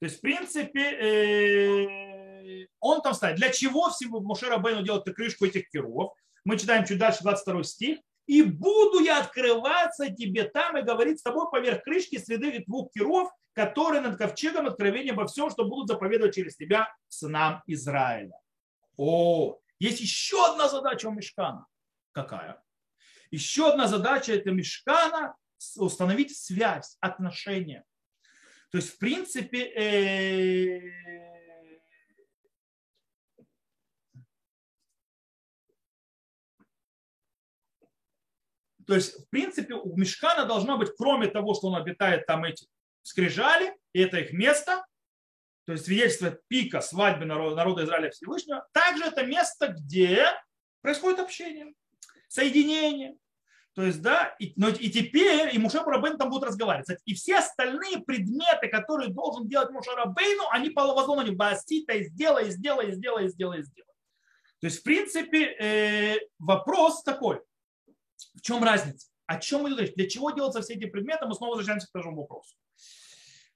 То 0.01 0.07
есть, 0.07 0.19
в 0.19 0.21
принципе, 0.21 0.81
э, 0.81 2.14
он 2.81 3.03
там 3.03 3.15
ставит. 3.15 3.37
Для 3.37 3.51
чего 3.51 3.91
всего 3.91 4.21
Мушера 4.21 4.59
Бейну 4.59 4.83
делать 4.83 5.05
крышку 5.15 5.47
этих 5.47 5.69
кирувов? 5.71 6.13
Мы 6.45 6.59
читаем 6.59 6.85
чуть 6.85 6.99
дальше 6.99 7.23
22 7.23 7.63
стих. 7.65 7.99
И 8.27 8.43
буду 8.43 9.01
я 9.01 9.21
открываться 9.21 10.09
тебе 10.11 10.45
там 10.45 10.79
и 10.79 10.83
говорить 10.83 11.21
с 11.21 11.23
тобой 11.23 11.51
поверх 11.51 11.83
крышки 11.83 12.17
среды 12.17 12.65
двух 12.67 12.91
киров, 12.93 13.31
которые 13.53 14.01
над 14.01 14.17
ковчегом 14.17 14.67
откровения 14.67 15.13
обо 15.13 15.27
всем, 15.27 15.51
что 15.51 15.65
будут 15.65 15.89
заповедовать 15.89 16.35
через 16.35 16.57
тебя 16.57 16.93
сынам 17.09 17.63
Израиля. 17.67 18.39
О, 18.97 19.59
есть 19.79 20.01
еще 20.01 20.45
одна 20.51 20.69
задача 20.69 21.07
у 21.09 21.13
Мешкана. 21.13 21.67
Какая? 22.13 22.63
Еще 23.31 23.69
одна 23.69 23.89
задача 23.89 24.33
это 24.33 24.51
Мешкана 24.51 25.37
установить 25.77 26.37
связь, 26.37 26.97
отношения. 27.01 27.85
То 28.71 28.79
есть, 28.79 28.95
в 28.95 28.99
принципе, 28.99 29.61
То 38.87 38.95
есть, 38.95 39.27
в 39.27 39.29
принципе, 39.31 39.75
у 39.75 39.97
Мешкана 39.97 40.47
должно 40.47 40.79
быть, 40.79 40.91
кроме 40.97 41.29
того, 41.29 41.55
что 41.55 41.69
он 41.69 41.77
обитает 41.77 42.27
там 42.27 42.45
эти 42.45 42.67
скрижали, 43.03 43.75
и 43.93 44.01
это 44.01 44.19
их 44.19 44.33
место, 44.33 44.85
то 45.67 45.73
есть 45.73 45.85
свидетельство 45.85 46.39
пика 46.49 46.81
свадьбы 46.81 47.25
народа, 47.25 47.85
Израиля 47.85 48.11
Всевышнего, 48.11 48.67
также 48.73 49.05
это 49.05 49.25
место, 49.25 49.69
где 49.69 50.27
происходит 50.83 51.21
общение, 51.21 51.73
соединение. 52.29 53.17
То 53.75 53.83
есть, 53.83 54.03
да, 54.03 54.37
и, 54.39 54.53
но, 54.57 54.69
и 54.69 54.89
теперь 54.89 55.53
и 55.53 55.59
Муше 55.59 55.81
Рабейн 55.81 56.17
там 56.17 56.31
будут 56.31 56.49
разговаривать. 56.49 57.01
И 57.07 57.15
все 57.15 57.39
остальные 57.39 57.99
предметы, 58.07 58.69
которые 58.69 59.13
должен 59.13 59.49
делать 59.49 59.71
Муше 59.71 59.91
Рабейну, 59.91 60.45
они 60.51 60.71
по 60.71 60.87
возлону 60.95 61.35
Басита, 61.35 62.01
сделай, 62.05 62.51
сделай, 62.51 62.93
сделай, 62.93 63.29
сделай, 63.29 63.63
сделай. 63.63 63.95
То 64.61 64.67
есть, 64.69 64.81
в 64.81 64.83
принципе, 64.85 65.57
э, 65.59 66.19
вопрос 66.39 67.03
такой, 67.03 67.41
в 68.35 68.41
чем 68.41 68.63
разница? 68.65 69.09
О 69.27 69.39
чем 69.39 69.63
мы 69.63 69.71
говорим? 69.71 69.93
Для 69.95 70.09
чего 70.09 70.31
делаются 70.31 70.61
все 70.63 70.75
эти 70.75 70.87
предметы? 70.87 71.27
Мы 71.27 71.35
снова 71.35 71.53
возвращаемся 71.53 71.87
к 71.87 71.93
тому 71.93 72.23
вопросу. 72.23 72.55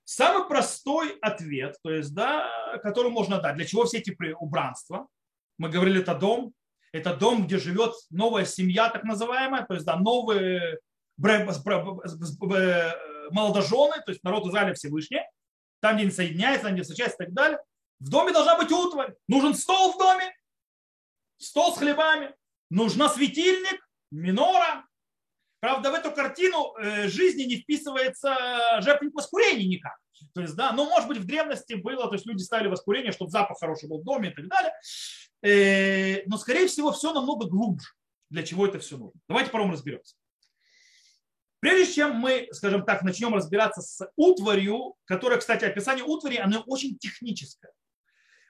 Самый 0.05 0.49
простой 0.49 1.19
ответ, 1.21 1.77
то 1.83 1.91
есть, 1.91 2.15
да, 2.15 2.79
который 2.83 3.11
можно 3.11 3.41
дать, 3.41 3.57
для 3.57 3.67
чего 3.67 3.85
все 3.85 3.99
эти 3.99 4.17
убранства? 4.33 5.07
Мы 5.59 5.69
говорили, 5.69 6.01
это 6.01 6.15
дом, 6.15 6.55
это 6.93 7.15
дом, 7.15 7.47
где 7.47 7.59
живет 7.59 7.95
новая 8.09 8.47
семья, 8.47 8.89
так 8.89 9.05
называемая, 9.05 9.67
то 9.67 9.75
есть, 9.75 9.85
да, 9.85 9.97
новые 9.97 10.79
молодожены, 13.31 13.97
то 14.05 14.13
есть 14.13 14.25
народ 14.25 14.47
Израиля 14.47 14.73
Всевышний, 14.73 15.21
там, 15.81 15.97
где 15.97 16.05
они 16.05 16.13
соединяются, 16.13 16.67
там, 16.67 16.75
где 16.75 16.83
встречаются 16.83 17.23
и 17.23 17.27
так 17.27 17.35
далее. 17.35 17.59
В 18.01 18.09
доме 18.09 18.33
должна 18.33 18.57
быть 18.57 18.71
утварь. 18.71 19.15
Нужен 19.27 19.55
стол 19.55 19.93
в 19.93 19.99
доме, 19.99 20.33
стол 21.37 21.75
с 21.75 21.79
хлебами, 21.79 22.35
нужна 22.71 23.09
светильник, 23.09 23.87
минора, 24.11 24.85
Правда, 25.61 25.91
в 25.91 25.95
эту 25.95 26.13
картину 26.13 26.75
э, 26.79 27.09
жизни 27.09 27.43
не 27.43 27.57
вписывается 27.57 28.37
жертвенник 28.81 29.15
воскурения 29.15 29.67
никак. 29.67 29.97
То 30.33 30.41
есть, 30.41 30.55
да, 30.55 30.73
ну, 30.73 30.89
может 30.89 31.09
быть, 31.09 31.19
в 31.19 31.27
древности 31.27 31.75
было, 31.75 32.07
то 32.07 32.15
есть 32.15 32.27
люди 32.27 32.43
ставили 32.43 32.69
воскурение, 32.69 33.11
чтобы 33.11 33.31
запах 33.31 33.59
хороший 33.59 33.89
был 33.89 34.01
в 34.01 34.05
доме 34.05 34.31
и 34.31 34.35
так 34.35 34.47
далее. 34.47 34.73
Э, 35.43 36.23
но, 36.27 36.39
скорее 36.39 36.69
всего, 36.69 36.93
все 36.93 37.13
намного 37.13 37.49
глубже. 37.49 37.89
Для 38.31 38.45
чего 38.45 38.67
это 38.67 38.79
все 38.79 38.97
нужно? 38.97 39.21
Давайте 39.29 39.51
по 39.51 39.59
разберемся. 39.59 40.15
Прежде 41.61 41.93
чем 41.93 42.15
мы, 42.15 42.49
скажем 42.53 42.85
так, 42.85 43.03
начнем 43.03 43.35
разбираться 43.35 43.81
с 43.81 44.09
утварью, 44.15 44.95
которая, 45.07 45.41
кстати, 45.41 45.65
описание 45.65 46.05
утвари, 46.05 46.37
оно 46.37 46.63
очень 46.67 46.97
техническое 46.99 47.73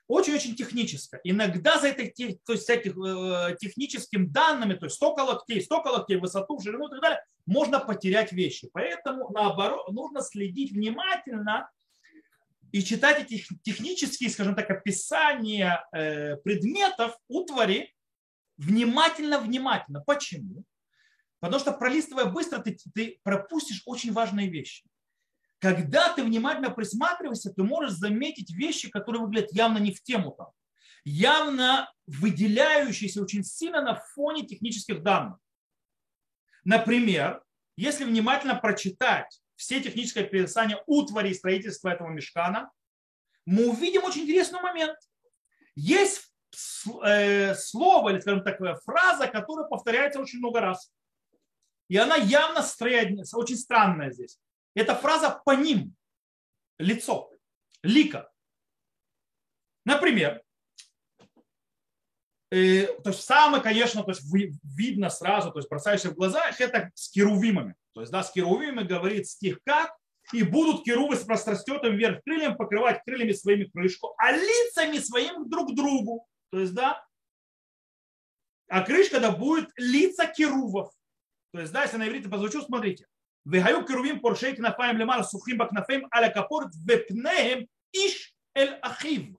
очень-очень 0.09 0.57
техническое. 0.57 1.21
Иногда 1.23 1.79
за 1.79 1.89
этой 1.89 2.09
то 2.45 2.53
есть, 2.53 2.65
всяких, 2.65 2.97
э, 2.97 3.57
техническим 3.61 4.33
данными, 4.33 4.75
то 4.75 4.87
есть 4.87 4.97
столько 4.97 5.21
локтей, 5.21 5.61
столько 5.61 5.89
локтей, 5.89 6.17
высоту, 6.17 6.59
ширину 6.61 6.89
и 6.89 6.91
так 6.91 7.01
далее, 7.01 7.25
можно 7.47 7.79
потерять 7.79 8.33
вещи. 8.33 8.69
Поэтому, 8.73 9.31
наоборот, 9.31 9.91
нужно 9.93 10.23
следить 10.23 10.73
внимательно 10.73 11.71
и 12.73 12.83
читать 12.83 13.23
эти 13.23 13.45
технические, 13.63 14.31
скажем 14.31 14.55
так, 14.55 14.71
описания 14.71 15.87
э, 15.93 16.37
предметов, 16.37 17.17
утвари, 17.29 17.95
внимательно-внимательно. 18.57 20.01
Почему? 20.01 20.65
Потому 21.41 21.61
что 21.61 21.73
пролистывая 21.73 22.27
быстро, 22.27 22.59
ты, 22.61 22.77
ты 22.95 23.21
пропустишь 23.23 23.83
очень 23.87 24.13
важные 24.13 24.49
вещи. 24.49 24.85
Когда 25.59 26.13
ты 26.13 26.23
внимательно 26.23 26.71
присматриваешься, 26.71 27.53
ты 27.53 27.63
можешь 27.63 27.93
заметить 27.93 28.51
вещи, 28.53 28.89
которые 28.89 29.23
выглядят 29.23 29.53
явно 29.53 29.79
не 29.79 29.93
в 29.93 30.03
тему 30.03 30.31
там, 30.33 30.49
явно 31.05 31.93
выделяющиеся 32.07 33.23
очень 33.23 33.43
сильно 33.43 33.83
на 33.83 33.97
фоне 34.15 34.47
технических 34.47 35.03
данных. 35.03 35.39
Например, 36.65 37.43
если 37.77 38.05
внимательно 38.05 38.55
прочитать 38.55 39.41
все 39.57 39.81
технические 39.81 40.25
описания 40.25 40.83
утвари 40.87 41.31
и 41.31 41.35
строительства 41.35 41.89
этого 41.89 42.09
мешкана, 42.09 42.71
мы 43.45 43.69
увидим 43.69 44.05
очень 44.05 44.23
интересный 44.23 44.61
момент. 44.61 44.97
Есть 45.75 46.33
э, 47.05 47.55
слово, 47.55 48.11
или, 48.11 48.21
скажем 48.21 48.45
так, 48.45 48.61
фраза, 48.85 49.27
которая 49.27 49.67
повторяется 49.67 50.21
очень 50.21 50.39
много 50.39 50.61
раз. 50.61 50.93
И 51.89 51.97
она 51.97 52.17
явно 52.17 52.61
очень 52.61 53.57
странная 53.57 54.13
здесь. 54.13 54.39
Это 54.79 54.95
фраза 54.95 55.43
по 55.45 55.57
ним, 55.57 55.97
лицо, 56.79 57.33
лика. 57.83 58.31
Например, 59.85 60.41
э, 62.53 62.87
то 63.03 63.11
есть 63.11 63.25
самое, 63.25 63.61
конечно, 63.61 64.05
то 64.05 64.11
есть 64.11 64.23
видно 64.63 65.11
сразу, 65.11 65.51
то 65.51 65.59
есть 65.59 65.69
бросаешься 65.69 66.11
в 66.11 66.15
глаза, 66.15 66.49
это 66.61 66.93
с 66.95 67.11
керувимами. 67.11 67.75
То 67.93 68.03
есть, 68.03 68.13
да, 68.13 68.23
с 68.23 68.31
керувимами 68.31 68.87
говорит 68.87 69.27
стих 69.27 69.59
как, 69.65 69.93
и 70.33 70.45
будут 70.45 70.85
керувы 70.85 71.17
с 71.17 71.25
прострастетым 71.25 71.97
вверх 71.97 72.23
крыльям 72.23 72.57
покрывать 72.57 73.03
крыльями 73.05 73.33
своими 73.33 73.65
крышку, 73.65 74.15
а 74.17 74.31
лицами 74.31 74.99
своим 74.99 75.51
друг 75.51 75.75
другу. 75.75 76.25
То 76.51 76.61
есть, 76.61 76.75
да, 76.75 77.05
а 78.69 78.83
крышка 78.83 79.19
да 79.19 79.33
будет 79.33 79.71
лица 79.77 80.29
керувов. 80.29 80.93
То 81.53 81.63
есть, 81.63 81.73
да, 81.73 81.83
если 81.83 81.97
на 81.97 82.07
иврите 82.07 82.29
позвучу, 82.29 82.63
смотрите. 82.63 83.09
Вехаю 83.49 83.85
керувим 83.87 84.21
поршей 84.21 84.55
кнафаем 84.55 84.99
лемар 84.99 85.25
сухим 85.25 85.57
бакнафем 85.57 86.07
аля 86.15 86.31
капорт 86.31 86.75
вепнеем 86.85 87.67
иш 87.93 88.35
эль 88.55 88.79
ахив. 88.83 89.37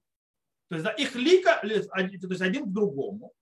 То 0.69 0.75
есть, 0.75 0.83
да, 0.83 0.91
их 0.91 1.15
лика, 1.15 1.59
то 1.61 1.67
есть 1.67 2.41
один 2.41 2.65
к 2.65 2.73
другому. 2.73 3.33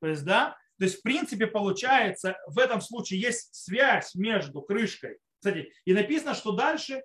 То 0.00 0.08
есть, 0.08 0.24
да, 0.24 0.56
то 0.78 0.84
есть, 0.84 0.98
в 0.98 1.02
принципе, 1.02 1.46
получается, 1.46 2.36
в 2.48 2.58
этом 2.58 2.80
случае 2.80 3.20
есть 3.20 3.54
связь 3.54 4.14
между 4.14 4.60
крышкой. 4.60 5.18
Кстати, 5.38 5.72
и 5.84 5.94
написано, 5.94 6.34
что 6.34 6.52
дальше 6.52 7.02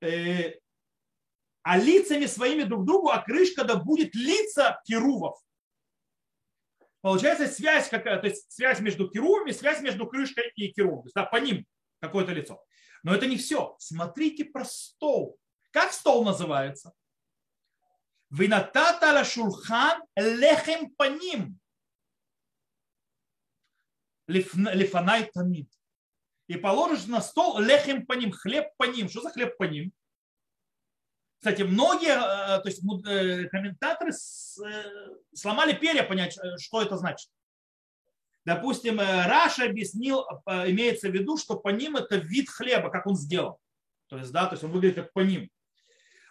э, 0.00 0.52
а 1.62 1.76
лицами 1.76 2.26
своими 2.26 2.62
друг 2.62 2.84
другу, 2.84 3.08
а 3.08 3.20
крышка 3.20 3.64
да 3.64 3.76
будет 3.76 4.14
лица 4.14 4.80
керувов. 4.86 5.38
Получается 7.00 7.46
связь 7.46 7.88
какая, 7.88 8.18
то 8.18 8.26
есть 8.26 8.50
связь 8.50 8.80
между 8.80 9.08
керувами, 9.08 9.52
связь 9.52 9.80
между 9.80 10.06
крышкой 10.06 10.52
и 10.56 10.72
керувом. 10.72 11.04
То 11.04 11.10
да, 11.14 11.24
по 11.24 11.36
ним 11.36 11.64
какое-то 12.00 12.32
лицо. 12.32 12.62
Но 13.02 13.14
это 13.14 13.26
не 13.26 13.36
все. 13.36 13.76
Смотрите 13.78 14.44
про 14.44 14.64
стол. 14.64 15.38
Как 15.70 15.92
стол 15.92 16.24
называется? 16.24 16.92
Винатата 18.30 19.12
ла 19.12 19.24
шулхан 19.24 20.02
лехем 20.16 20.90
паним. 20.96 21.58
Лифанай 24.26 25.30
тамид. 25.32 25.72
И 26.48 26.56
положишь 26.56 27.06
на 27.06 27.20
стол 27.20 27.58
лехем 27.60 28.06
по 28.06 28.14
ним, 28.14 28.32
хлеб 28.32 28.66
по 28.76 28.84
ним. 28.84 29.08
Что 29.08 29.22
за 29.22 29.30
хлеб 29.30 29.56
по 29.56 29.64
ним? 29.64 29.92
Кстати, 31.38 31.62
многие 31.62 32.10
э, 32.10 32.60
то 32.60 32.62
есть, 32.64 32.82
э, 33.06 33.48
комментаторы 33.48 34.10
э, 34.10 34.72
сломали 35.32 35.72
перья 35.72 36.02
понять, 36.02 36.36
что 36.58 36.82
это 36.82 36.96
значит. 36.96 37.30
Допустим, 38.44 38.98
Раша 38.98 39.64
объяснил, 39.66 40.24
имеется 40.46 41.10
в 41.10 41.12
виду, 41.12 41.36
что 41.36 41.56
по 41.56 41.68
ним 41.68 41.96
это 41.96 42.16
вид 42.16 42.48
хлеба, 42.48 42.88
как 42.88 43.06
он 43.06 43.14
сделал. 43.14 43.60
То 44.08 44.16
есть, 44.16 44.32
да, 44.32 44.46
то 44.46 44.54
есть 44.54 44.64
он 44.64 44.70
выглядит 44.70 44.96
как 44.96 45.12
по 45.12 45.20
ним. 45.20 45.50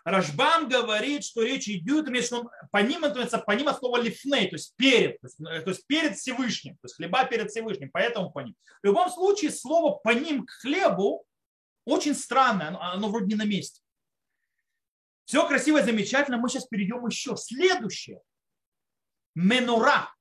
Рашбам 0.04 0.68
говорит, 0.68 1.24
что 1.24 1.44
речь 1.44 1.68
идет, 1.68 2.08
имеет, 2.08 2.26
что 2.26 2.50
по 2.72 2.78
ним, 2.78 3.04
это 3.04 3.38
по 3.38 3.52
ним 3.52 3.68
от 3.68 3.78
слова 3.78 4.02
лифней, 4.02 4.50
то 4.50 4.56
есть 4.56 4.74
перед, 4.78 5.20
то 5.20 5.28
есть, 5.28 5.38
то 5.38 5.70
есть 5.70 5.86
перед 5.86 6.16
Всевышним, 6.16 6.76
то 6.76 6.86
есть 6.86 6.96
хлеба 6.96 7.26
перед 7.26 7.52
Всевышним, 7.52 7.92
поэтому 7.92 8.32
по 8.32 8.40
ним. 8.40 8.56
В 8.82 8.86
любом 8.88 9.12
случае, 9.12 9.52
слово 9.52 10.00
по 10.00 10.10
ним 10.10 10.46
к 10.46 10.50
хлебу 10.62 11.26
очень 11.86 12.16
странное, 12.16 12.70
оно, 12.70 12.82
оно 12.82 13.10
вроде 13.10 13.28
не 13.28 13.36
на 13.36 13.46
месте. 13.46 13.82
Все 15.28 15.46
красиво, 15.46 15.84
замечательно. 15.84 16.38
Мы 16.38 16.48
сейчас 16.48 16.68
перейдем 16.68 17.06
еще. 17.06 17.36
Следующее. 17.36 18.22
Менура. 19.36 20.16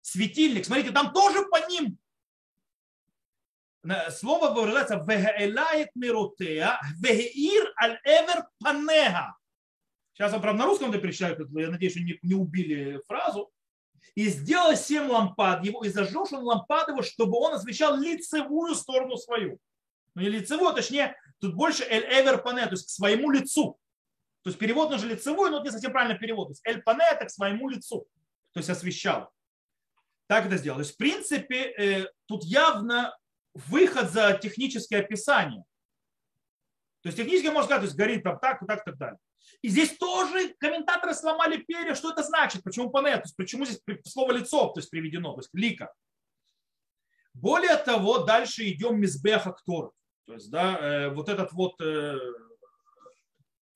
Светильник. 0.00 0.64
Смотрите, 0.64 0.90
там 0.90 1.12
тоже 1.12 1.46
по 1.46 1.68
ним. 1.70 1.96
Слово 4.10 4.50
выражается 4.50 4.96
«вегаэлает 4.96 5.90
миротея, 5.94 6.80
вегеир 7.00 7.72
аль 7.80 8.00
эвер 8.04 8.48
панега». 8.58 9.36
Сейчас 10.12 10.32
я, 10.32 10.40
правда, 10.40 10.64
на 10.64 10.66
русском 10.66 10.90
это 10.90 10.98
перечисляю, 10.98 11.48
я 11.52 11.70
надеюсь, 11.70 11.92
что 11.92 12.02
не, 12.02 12.18
не 12.22 12.34
убили 12.34 13.00
фразу. 13.06 13.52
И 14.16 14.28
сделал 14.28 14.74
семь 14.74 15.08
лампад 15.08 15.64
его, 15.64 15.84
и 15.84 15.90
зажег 15.90 16.32
он 16.32 16.42
лампад 16.42 16.88
его, 16.88 17.02
чтобы 17.02 17.38
он 17.38 17.54
освещал 17.54 17.96
лицевую 17.96 18.74
сторону 18.74 19.16
свою. 19.16 19.60
Ну, 20.16 20.22
не 20.22 20.28
лицевую, 20.28 20.74
точнее, 20.74 21.14
тут 21.38 21.54
больше 21.54 21.84
эль 21.84 22.04
эвер 22.04 22.42
пане, 22.42 22.66
то 22.66 22.72
есть 22.72 22.86
к 22.86 22.90
своему 22.90 23.30
лицу. 23.30 23.78
То 24.48 24.50
есть 24.50 24.60
перевод 24.60 24.88
нужен 24.88 25.10
лицевой, 25.10 25.50
но 25.50 25.58
это 25.58 25.66
не 25.66 25.72
совсем 25.72 25.92
правильный 25.92 26.18
перевод. 26.18 26.48
То 26.48 26.52
есть 26.52 26.62
эль 26.64 26.80
пане 26.80 27.04
это 27.12 27.26
к 27.26 27.30
своему 27.30 27.68
лицу, 27.68 28.08
то 28.54 28.60
есть 28.60 28.70
освещал. 28.70 29.30
Так 30.26 30.46
это 30.46 30.56
сделал. 30.56 30.78
То 30.78 30.84
есть 30.84 30.94
в 30.94 30.96
принципе 30.96 31.64
э, 31.64 32.06
тут 32.24 32.44
явно 32.44 33.14
выход 33.52 34.10
за 34.10 34.38
технические 34.40 35.00
описания. 35.00 35.62
То 37.02 37.08
есть 37.08 37.18
технически 37.18 37.48
можно 37.48 37.64
сказать, 37.64 37.82
то 37.82 37.86
есть 37.88 37.96
горит 37.98 38.22
там 38.22 38.38
так, 38.38 38.66
так, 38.66 38.84
так 38.86 38.96
далее. 38.96 39.18
И 39.60 39.68
здесь 39.68 39.98
тоже 39.98 40.54
комментаторы 40.58 41.12
сломали 41.12 41.58
перья, 41.58 41.94
что 41.94 42.10
это 42.10 42.22
значит, 42.22 42.64
почему 42.64 42.88
пане, 42.88 43.16
то 43.16 43.24
есть 43.24 43.36
почему 43.36 43.66
здесь 43.66 43.82
слово 44.06 44.32
лицо 44.32 44.68
то 44.68 44.80
есть 44.80 44.88
приведено, 44.88 45.34
то 45.34 45.40
есть 45.40 45.50
лика. 45.52 45.92
Более 47.34 47.76
того, 47.76 48.20
дальше 48.20 48.66
идем 48.66 48.98
мизбех 48.98 49.46
актор. 49.46 49.92
То 50.26 50.32
есть, 50.32 50.50
да, 50.50 50.78
э, 50.78 51.08
вот 51.10 51.28
этот 51.28 51.52
вот 51.52 51.78
э, 51.82 52.18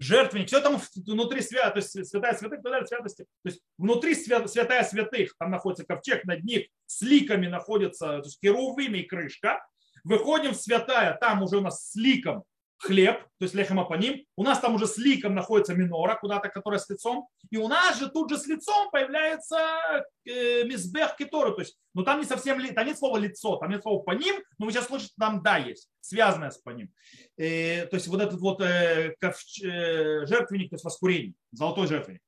жертвенник, 0.03 0.49
все 0.49 0.61
там 0.61 0.81
внутри 1.07 1.39
есть 1.39 2.11
святая 2.11 2.35
святых, 2.35 2.61
святости, 2.87 3.23
то 3.23 3.49
есть 3.49 3.63
внутри 3.79 4.15
святая 4.15 4.85
святых, 4.85 5.35
там 5.39 5.51
находится 5.51 5.85
ковчег, 5.85 6.25
над 6.25 6.45
них 6.45 6.67
с 6.87 7.03
ликами 7.03 7.47
находится, 7.47 8.19
то 8.19 8.25
есть 8.25 8.41
керувими 8.41 8.99
и 8.99 9.07
крышка, 9.07 9.65
выходим 10.05 10.53
в 10.53 10.57
святая, 10.57 11.17
там 11.17 11.43
уже 11.43 11.59
у 11.59 11.61
нас 11.61 11.91
с 11.91 11.95
ликом 11.95 12.45
хлеб, 12.83 13.23
то 13.39 13.45
есть 13.45 13.55
лехема 13.55 13.85
по 13.85 13.95
ним. 13.95 14.25
У 14.37 14.43
нас 14.43 14.59
там 14.59 14.75
уже 14.75 14.87
с 14.87 14.99
ликом 14.99 15.35
находится 15.35 15.75
минора, 15.75 16.17
куда-то, 16.17 16.49
которая 16.49 16.81
с 16.81 16.89
лицом. 16.91 17.29
И 17.51 17.57
у 17.57 17.69
нас 17.69 17.99
же 17.99 18.11
тут 18.11 18.31
же 18.31 18.37
с 18.37 18.47
лицом 18.47 18.91
появляется 18.91 20.05
э, 20.25 20.65
мизбех 20.65 21.17
кетора. 21.17 21.53
То 21.53 21.61
есть, 21.61 21.79
ну 21.95 22.03
там 22.03 22.19
не 22.19 22.27
совсем, 22.27 22.61
там 22.75 22.87
нет 22.87 22.99
слова 22.99 23.19
лицо, 23.19 23.57
там 23.57 23.71
нет 23.71 23.83
слова 23.83 24.03
по 24.03 24.11
ним, 24.11 24.43
но 24.59 24.67
вы 24.67 24.73
сейчас 24.73 24.87
слышите, 24.87 25.13
там 25.19 25.43
да 25.43 25.59
есть, 25.59 25.89
связанное 26.01 26.51
с 26.51 26.59
по 26.59 26.71
ним. 26.71 26.93
Э, 27.37 27.87
то 27.87 27.95
есть 27.95 28.09
вот 28.09 28.21
этот 28.21 28.41
вот 28.41 28.61
э, 28.61 29.15
ковч, 29.21 29.63
э, 29.63 30.27
жертвенник, 30.27 30.71
то 30.71 30.75
есть 30.75 30.85
воскурение, 30.85 31.35
золотой 31.53 31.87
жертвенник. 31.87 32.23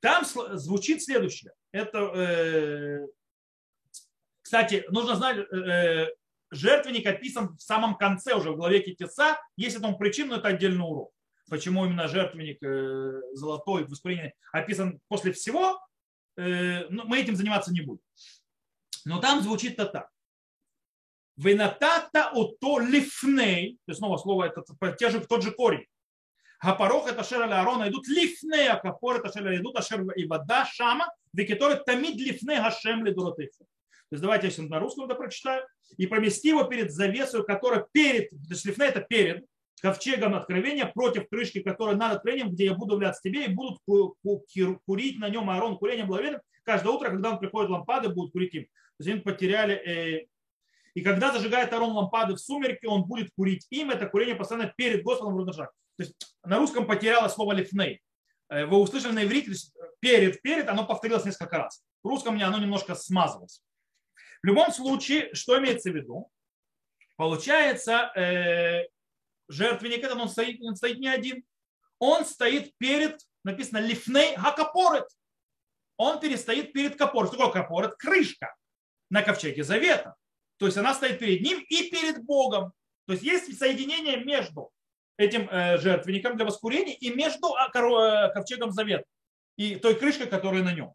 Там 0.00 0.24
звучит 0.24 1.02
следующее. 1.02 1.52
Это, 1.70 1.98
э, 1.98 3.06
кстати, 4.42 4.84
нужно 4.88 5.14
знать, 5.14 5.38
э, 5.38 6.08
жертвенник 6.50 7.06
описан 7.06 7.56
в 7.56 7.60
самом 7.60 7.96
конце, 7.96 8.34
уже 8.34 8.50
в 8.50 8.56
главе 8.56 8.80
Китеса. 8.80 9.38
Есть 9.56 9.76
этому 9.76 9.98
причина, 9.98 10.30
но 10.30 10.36
это 10.36 10.48
отдельный 10.48 10.84
урок. 10.84 11.12
Почему 11.48 11.84
именно 11.84 12.08
жертвенник 12.08 12.62
э, 12.62 13.20
золотой 13.32 13.84
в 13.84 13.90
восприятии 13.90 14.34
описан 14.52 15.00
после 15.08 15.32
всего, 15.32 15.80
э, 16.36 16.86
ну, 16.88 17.04
мы 17.04 17.20
этим 17.20 17.36
заниматься 17.36 17.72
не 17.72 17.82
будем. 17.82 18.02
Но 19.04 19.20
там 19.20 19.40
звучит 19.42 19.74
это 19.74 19.86
так. 19.86 20.08
Венатата 21.36 22.30
ото 22.32 22.80
лифней, 22.80 23.78
то 23.86 23.90
есть 23.90 23.98
снова 23.98 24.16
слово 24.16 24.44
это 24.44 24.64
те 24.96 25.10
же, 25.10 25.20
тот 25.20 25.42
же 25.42 25.52
корень. 25.52 25.86
Гапарох 26.62 27.06
это 27.06 27.22
шер 27.22 27.42
Аарона 27.42 27.88
идут 27.88 28.08
лифней, 28.08 28.68
а 28.68 28.76
капор 28.76 29.16
это 29.16 29.30
шер 29.32 29.54
идут 29.54 29.76
ашер 29.76 30.02
и 30.12 30.26
вода 30.26 30.64
шама, 30.64 31.12
векиторы 31.32 31.76
тамид 31.76 32.16
лифней 32.16 32.56
гашем 32.56 33.04
лидуротыху. 33.04 33.64
То 34.08 34.12
есть 34.12 34.22
давайте 34.22 34.48
я 34.48 34.68
на 34.68 34.78
русском 34.78 35.04
это 35.04 35.14
прочитаю. 35.14 35.66
И 35.96 36.06
помести 36.06 36.48
его 36.48 36.64
перед 36.64 36.92
завесой, 36.92 37.44
которая 37.44 37.86
перед, 37.92 38.30
то 38.30 38.84
это 38.84 39.00
перед, 39.00 39.46
ковчегом 39.80 40.34
откровения 40.34 40.86
против 40.86 41.28
крышки, 41.28 41.60
которая 41.60 41.96
над 41.96 42.16
откровением, 42.16 42.50
где 42.50 42.66
я 42.66 42.74
буду 42.74 42.94
являться 42.94 43.22
тебе, 43.22 43.46
и 43.46 43.52
будут 43.52 43.78
курить 44.86 45.18
на 45.18 45.28
нем 45.28 45.50
Аарон 45.50 45.78
курением 45.78 46.08
благовейным. 46.08 46.40
Каждое 46.64 46.90
утро, 46.90 47.10
когда 47.10 47.30
он 47.30 47.38
приходит 47.38 47.70
лампады, 47.70 48.08
будут 48.08 48.32
курить 48.32 48.54
им. 48.54 48.64
То 48.64 48.70
есть 49.04 49.10
они 49.10 49.20
потеряли. 49.20 49.74
Э, 49.74 50.26
и 50.94 51.02
когда 51.02 51.30
зажигает 51.30 51.72
Аарон 51.72 51.92
лампады 51.92 52.34
в 52.34 52.40
сумерки, 52.40 52.86
он 52.86 53.04
будет 53.04 53.30
курить 53.36 53.66
им. 53.70 53.90
Это 53.90 54.06
курение 54.06 54.34
постоянно 54.34 54.72
перед 54.76 55.02
Господом 55.02 55.36
в 55.36 55.46
То 55.46 55.64
есть 55.98 56.14
на 56.42 56.58
русском 56.58 56.86
потеряло 56.86 57.28
слово 57.28 57.52
лифней. 57.52 58.00
Э, 58.48 58.64
вы 58.64 58.78
услышали 58.78 59.12
на 59.12 59.24
иврите, 59.24 59.52
перед, 60.00 60.42
перед, 60.42 60.68
оно 60.68 60.86
повторилось 60.86 61.24
несколько 61.24 61.58
раз. 61.58 61.84
В 62.02 62.08
русском 62.08 62.40
оно 62.40 62.58
немножко 62.58 62.94
смазывалось. 62.94 63.62
В 64.46 64.48
любом 64.48 64.70
случае, 64.70 65.34
что 65.34 65.58
имеется 65.58 65.90
в 65.90 65.96
виду? 65.96 66.30
Получается, 67.16 68.12
э, 68.14 68.86
жертвенник 69.48 70.04
этот, 70.04 70.18
он 70.18 70.28
стоит, 70.28 70.62
он 70.62 70.76
стоит 70.76 71.00
не 71.00 71.08
один. 71.08 71.42
Он 71.98 72.24
стоит 72.24 72.72
перед, 72.78 73.18
написано, 73.42 73.78
лифней 73.78 74.36
хакапорет. 74.36 75.08
Он 75.96 76.20
перестоит 76.20 76.72
перед 76.72 76.94
капорет. 76.94 77.30
Что 77.30 77.38
такое 77.38 77.64
капорет? 77.64 77.96
Крышка 77.96 78.54
на 79.10 79.22
ковчеге 79.22 79.64
завета. 79.64 80.14
То 80.58 80.66
есть 80.66 80.78
она 80.78 80.94
стоит 80.94 81.18
перед 81.18 81.40
ним 81.40 81.60
и 81.68 81.90
перед 81.90 82.22
Богом. 82.22 82.72
То 83.06 83.14
есть 83.14 83.24
есть 83.24 83.58
соединение 83.58 84.18
между 84.18 84.70
этим 85.16 85.48
э, 85.50 85.76
жертвенником 85.78 86.36
для 86.36 86.46
воскурения 86.46 86.94
и 86.94 87.12
между 87.12 87.52
а, 87.56 87.66
э, 87.66 88.32
ковчегом 88.32 88.70
завета 88.70 89.06
и 89.56 89.74
той 89.74 89.96
крышкой, 89.96 90.28
которая 90.28 90.62
на 90.62 90.72
нем. 90.72 90.94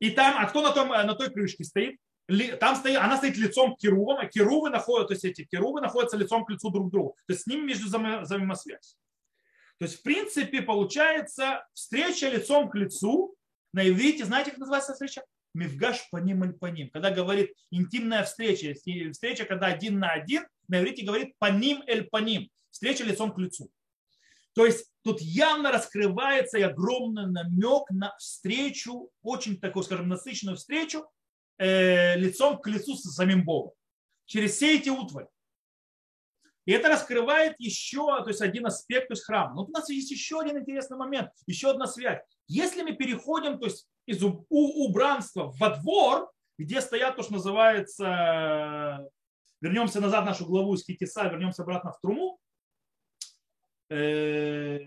И 0.00 0.10
там, 0.10 0.36
а 0.36 0.46
кто 0.46 0.60
на, 0.62 0.72
том, 0.72 0.88
на 0.88 1.14
той 1.14 1.30
крышке 1.30 1.62
стоит? 1.62 2.00
Там 2.58 2.76
стоит, 2.76 2.96
она 2.96 3.16
стоит 3.16 3.36
лицом 3.36 3.76
к 3.76 3.78
керувам, 3.78 4.18
а 4.18 4.26
керувы 4.26 4.70
находятся, 4.70 5.08
то 5.08 5.14
есть 5.14 5.24
эти 5.24 5.44
керувы 5.44 5.80
находятся 5.80 6.16
лицом 6.16 6.44
к 6.44 6.50
лицу 6.50 6.70
друг 6.70 6.88
к 6.88 6.92
другу. 6.92 7.16
То 7.26 7.32
есть 7.32 7.44
с 7.44 7.46
ними 7.46 7.66
между 7.66 7.86
взаимосвязь. 7.86 8.96
То 9.78 9.84
есть 9.84 10.00
в 10.00 10.02
принципе 10.02 10.62
получается 10.62 11.66
встреча 11.72 12.28
лицом 12.28 12.68
к 12.68 12.74
лицу. 12.74 13.36
На 13.72 13.88
иврите, 13.88 14.24
знаете, 14.24 14.50
как 14.50 14.58
называется 14.58 14.92
встреча? 14.92 15.22
Мивгаш 15.54 16.08
по 16.10 16.16
ним 16.16 16.44
или 16.44 16.52
по 16.52 16.66
ним. 16.66 16.90
Когда 16.90 17.10
говорит 17.10 17.52
интимная 17.70 18.24
встреча, 18.24 18.74
встреча, 18.74 19.44
когда 19.44 19.66
один 19.66 19.98
на 19.98 20.10
один, 20.10 20.46
на 20.68 20.80
иврите 20.80 21.04
говорит 21.04 21.34
по 21.38 21.50
ним 21.50 21.82
или 21.86 22.00
по 22.00 22.18
ним. 22.18 22.50
Встреча 22.70 23.04
лицом 23.04 23.32
к 23.32 23.38
лицу. 23.38 23.70
То 24.54 24.64
есть 24.64 24.90
тут 25.02 25.20
явно 25.20 25.70
раскрывается 25.70 26.58
и 26.58 26.62
огромный 26.62 27.26
намек 27.26 27.90
на 27.90 28.16
встречу, 28.18 29.10
очень 29.22 29.60
такую, 29.60 29.82
скажем, 29.82 30.08
насыщенную 30.08 30.56
встречу 30.56 31.06
э, 31.58 32.16
лицом 32.16 32.58
к 32.58 32.66
лицу 32.68 32.96
с 32.96 33.14
самим 33.14 33.44
Богом. 33.44 33.72
через 34.26 34.52
все 34.56 34.76
эти 34.76 34.88
утвари. 34.88 35.28
И 36.64 36.72
это 36.72 36.88
раскрывает 36.88 37.54
еще 37.58 38.06
то 38.22 38.28
есть 38.28 38.40
один 38.40 38.66
аспект 38.66 39.08
то 39.08 39.12
есть 39.12 39.24
храма. 39.24 39.54
Но 39.54 39.64
у 39.64 39.70
нас 39.70 39.88
есть 39.88 40.10
еще 40.10 40.40
один 40.40 40.58
интересный 40.58 40.96
момент, 40.96 41.30
еще 41.46 41.70
одна 41.70 41.86
связь. 41.86 42.20
Если 42.48 42.82
мы 42.82 42.92
переходим 42.92 43.58
то 43.58 43.66
есть 43.66 43.86
из 44.06 44.22
убранства 44.22 45.52
во 45.58 45.76
двор, 45.76 46.30
где 46.58 46.80
стоят 46.80 47.16
то, 47.16 47.22
что 47.22 47.34
называется, 47.34 49.08
вернемся 49.60 50.00
назад 50.00 50.24
в 50.24 50.26
нашу 50.26 50.46
главу 50.46 50.74
из 50.74 50.84
Китиса, 50.84 51.24
вернемся 51.24 51.62
обратно 51.62 51.92
в 51.92 52.00
Труму, 52.00 52.38
э, 53.90 54.80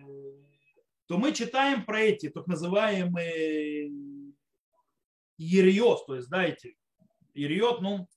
то 1.07 1.17
мы 1.17 1.31
читаем 1.31 1.85
про 1.85 2.01
эти 2.01 2.29
так 2.29 2.47
называемые 2.47 3.89
ериот, 5.39 6.05
то 6.05 6.15
есть, 6.15 6.29
эти 6.31 6.77
ериот, 7.33 7.81
ну, 7.81 8.07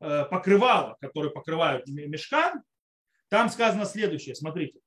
э, 0.00 0.24
покрывало, 0.26 0.96
которые 1.00 1.32
покрывают 1.32 1.86
мешкан, 1.86 2.62
там 3.28 3.48
сказано 3.48 3.86
следующее, 3.86 4.34
смотрите. 4.34 4.80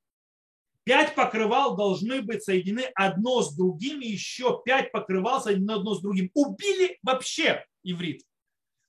Пять 0.84 1.16
покрывал 1.16 1.76
должны 1.76 2.22
быть 2.22 2.44
соединены 2.44 2.92
одно 2.94 3.42
с 3.42 3.56
другим, 3.56 4.02
и 4.02 4.08
еще 4.08 4.62
пять 4.64 4.92
покрывал 4.92 5.42
соединены 5.42 5.72
одно 5.72 5.96
с 5.96 6.02
другим. 6.02 6.30
Убили 6.36 7.00
вообще 7.02 7.66
иврит. 7.82 8.22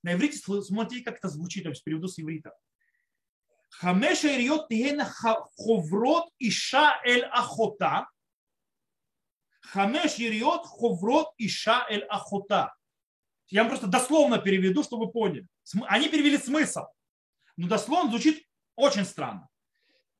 На 0.02 0.12
иврите 0.12 0.37
смотрите, 0.37 1.05
как 1.05 1.16
это 1.16 1.29
звучит, 1.29 1.64
есть 1.64 1.83
переведу 1.83 2.07
с 2.07 2.18
иврита. 2.18 2.52
Хамеша 3.70 4.37
ириот 4.37 4.68
тиена 4.68 5.05
ховрот 5.05 6.29
иша 6.38 7.00
эль 7.05 7.24
ахота. 7.24 8.09
Хамеш 9.72 10.18
ириот 10.18 10.66
ховрот 10.66 11.35
иша 11.38 11.87
эль 11.88 12.05
ахота. 12.05 12.74
Я 13.48 13.62
вам 13.62 13.70
просто 13.70 13.87
дословно 13.87 14.38
переведу, 14.38 14.83
чтобы 14.83 15.07
вы 15.07 15.12
поняли. 15.12 15.46
Они 15.87 16.09
перевели 16.09 16.38
смысл. 16.38 16.85
Но 17.57 17.68
дословно 17.68 18.11
звучит 18.11 18.46
очень 18.76 19.05
странно. 19.05 19.48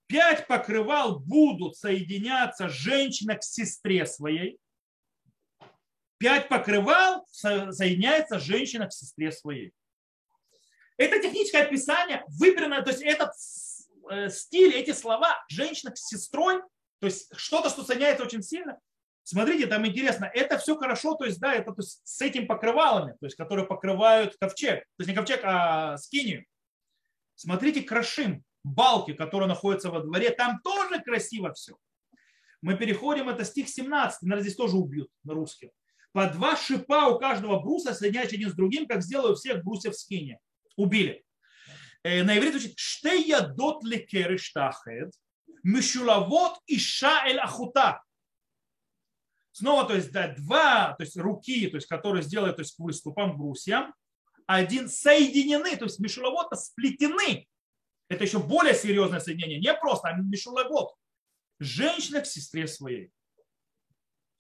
Пять 0.07 0.47
покрывал 0.47 1.19
будут 1.19 1.77
соединяться 1.77 2.69
женщина 2.69 3.37
к 3.37 3.43
сестре 3.43 4.07
своей. 4.07 4.59
Пять 6.19 6.49
покрывал 6.49 7.27
соединяется 7.31 8.39
женщина 8.39 8.87
к 8.87 8.93
сестре 8.93 9.33
своей. 9.33 9.73
Это 10.97 11.21
техническое 11.21 11.65
описание, 11.65 12.25
выбранное, 12.29 12.83
то 12.83 12.91
есть 12.91 13.03
этот 13.03 13.31
э, 14.11 14.31
стиль, 14.31 14.75
эти 14.75 14.93
слова, 14.93 15.45
женщина 15.49 15.95
с 15.95 16.09
сестрой, 16.09 16.63
то 17.01 17.07
есть 17.07 17.29
что-то, 17.37 17.69
что 17.69 17.85
соединяется 17.85 18.25
очень 18.25 18.43
сильно. 18.43 18.81
Смотрите, 19.29 19.67
там 19.67 19.85
интересно, 19.85 20.31
это 20.33 20.57
все 20.57 20.77
хорошо, 20.77 21.17
то 21.17 21.25
есть, 21.25 21.41
да, 21.41 21.53
это 21.53 21.73
то 21.73 21.83
есть, 21.83 22.01
с 22.05 22.23
этим 22.23 22.47
покрывалами, 22.47 23.17
то 23.19 23.27
есть, 23.27 23.35
которые 23.35 23.67
покрывают 23.67 24.37
ковчег, 24.39 24.85
то 24.85 25.01
есть 25.01 25.09
не 25.09 25.17
ковчег, 25.17 25.41
а 25.43 25.97
скинию. 25.97 26.45
Смотрите, 27.35 27.83
крашим, 27.83 28.45
балки, 28.63 29.15
которые 29.15 29.49
находятся 29.49 29.91
во 29.91 29.99
дворе, 29.99 30.31
там 30.31 30.61
тоже 30.63 31.03
красиво 31.03 31.53
все. 31.55 31.77
Мы 32.63 32.77
переходим, 32.77 33.29
это 33.29 33.45
стих 33.45 33.69
17, 33.69 34.23
наверное, 34.23 34.43
здесь 34.43 34.55
тоже 34.55 34.77
убьют 34.77 35.11
на 35.25 35.35
русском. 35.35 35.71
По 36.13 36.31
два 36.31 36.57
шипа 36.57 37.09
у 37.09 37.19
каждого 37.19 37.59
бруса 37.59 37.95
соединяют 37.95 38.33
один 38.33 38.49
с 38.49 38.55
другим, 38.55 38.87
как 38.87 39.03
сделаю 39.03 39.35
всех 39.35 39.65
брусьев 39.65 39.97
скине. 39.97 40.39
Убили. 40.77 41.25
Э, 42.05 42.23
на 42.23 42.39
иврите 42.39 42.61
звучит 42.61 42.79
«Штея 42.79 43.41
дот 43.41 43.83
лекеры 43.83 44.39
штахед, 44.39 45.13
мишулавот 45.65 46.61
иша 46.69 47.27
эль 47.27 47.41
ахута». 47.41 48.06
Снова, 49.57 49.87
то 49.89 49.95
есть, 49.95 50.13
да, 50.13 50.35
два 50.35 50.93
то 50.99 51.03
есть, 51.03 51.17
руки, 51.17 51.67
то 51.69 51.77
есть, 51.77 51.87
которые 51.87 52.23
сделают 52.23 52.57
то 52.57 52.61
есть, 52.61 52.77
к 52.77 52.79
выступам 52.79 53.39
брусьям, 53.39 53.95
один 54.47 54.87
соединены, 54.87 55.75
то 55.79 55.87
есть 55.87 55.99
мишулавота 55.99 56.57
сплетены. 56.57 57.49
Это 58.11 58.25
еще 58.25 58.39
более 58.39 58.75
серьезное 58.75 59.19
соединение, 59.19 59.59
не 59.59 59.73
просто, 59.73 60.09
а 60.09 60.13
мишулавот. 60.13 60.95
Женщина 61.59 62.21
к 62.21 62.27
сестре 62.27 62.67
своей. 62.67 63.11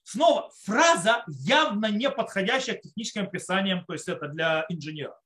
Снова, 0.02 0.50
фраза 0.64 1.24
явно 1.28 1.86
не 1.86 2.10
подходящая 2.10 2.76
к 2.76 2.82
техническим 2.82 3.22
описаниям, 3.22 3.86
то 3.86 3.94
есть 3.94 4.08
это 4.08 4.28
для 4.28 4.66
инженера. 4.68 5.18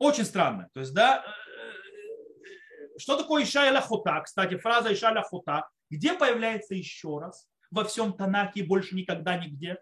Очень 0.00 0.24
странно. 0.24 0.68
То 0.74 0.80
есть, 0.80 0.92
да, 0.92 1.24
э, 1.24 2.98
что 2.98 3.16
такое 3.16 3.44
Иша 3.44 3.70
Ляхута? 3.70 4.20
Кстати, 4.22 4.56
фраза 4.56 4.92
Иша 4.92 5.12
Ляхута, 5.12 5.68
где 5.90 6.12
появляется 6.12 6.74
еще 6.74 7.20
раз? 7.20 7.46
Во 7.70 7.84
всем 7.84 8.12
Танаке 8.12 8.60
и 8.60 8.66
больше 8.66 8.94
никогда 8.94 9.36
нигде. 9.36 9.78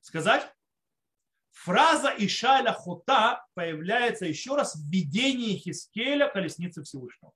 Сказать? 0.00 0.50
Фраза 1.50 2.14
Иша 2.16 2.62
Ляхута 2.62 3.44
появляется 3.54 4.24
еще 4.26 4.56
раз 4.56 4.76
в 4.76 4.90
видении 4.90 5.56
Хискеля 5.56 6.28
колесницы 6.28 6.82
Всевышнего. 6.82 7.32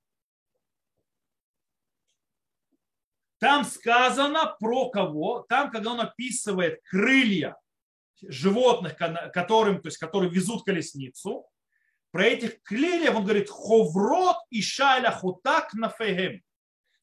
Там 3.39 3.65
сказано 3.65 4.55
про 4.59 4.89
кого? 4.89 5.45
Там, 5.47 5.69
когда 5.69 5.91
он 5.91 6.01
описывает 6.01 6.81
крылья 6.85 7.57
животных, 8.21 8.95
которым, 8.95 9.81
то 9.81 9.89
есть, 9.89 9.97
которые 9.97 10.31
везут 10.31 10.63
колесницу, 10.63 11.47
про 12.11 12.25
этих 12.27 12.63
крыльев 12.63 13.13
он 13.13 13.23
говорит 13.23 13.49
ховрот 13.49 14.37
и 14.49 14.61
шайля 14.61 15.11
хутак 15.11 15.73
на 15.73 15.89
фегем. 15.89 16.44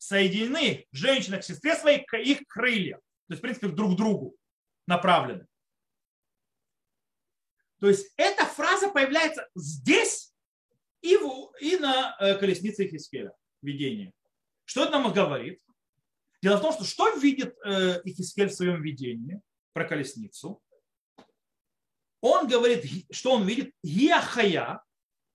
Соединены 0.02 0.84
женщина 0.90 1.38
к 1.38 1.44
сестре 1.44 1.76
своей 1.76 2.04
их 2.24 2.44
крылья. 2.48 2.96
То 2.96 3.34
есть, 3.34 3.38
в 3.38 3.42
принципе, 3.42 3.68
друг 3.68 3.94
к 3.94 3.96
другу 3.96 4.36
направлены. 4.88 5.46
То 7.78 7.88
есть 7.88 8.12
эта 8.16 8.44
фраза 8.44 8.90
появляется 8.90 9.48
здесь 9.54 10.34
и, 11.02 11.16
в, 11.16 11.52
и 11.60 11.76
на 11.76 12.16
э, 12.18 12.34
колеснице 12.34 12.88
Хискеля, 12.88 13.32
видение. 13.62 14.12
Что 14.64 14.84
это 14.84 14.98
нам 14.98 15.12
говорит? 15.12 15.60
Дело 16.42 16.56
в 16.56 16.62
том, 16.62 16.72
что 16.72 16.84
что 16.84 17.14
видит 17.16 17.54
э, 17.64 18.00
Ихискель 18.04 18.48
в 18.48 18.54
своем 18.54 18.82
видении 18.82 19.40
про 19.72 19.84
колесницу? 19.84 20.60
Он 22.20 22.48
говорит, 22.48 23.06
что 23.14 23.34
он 23.34 23.46
видит? 23.46 23.72
Яхая. 23.84 24.82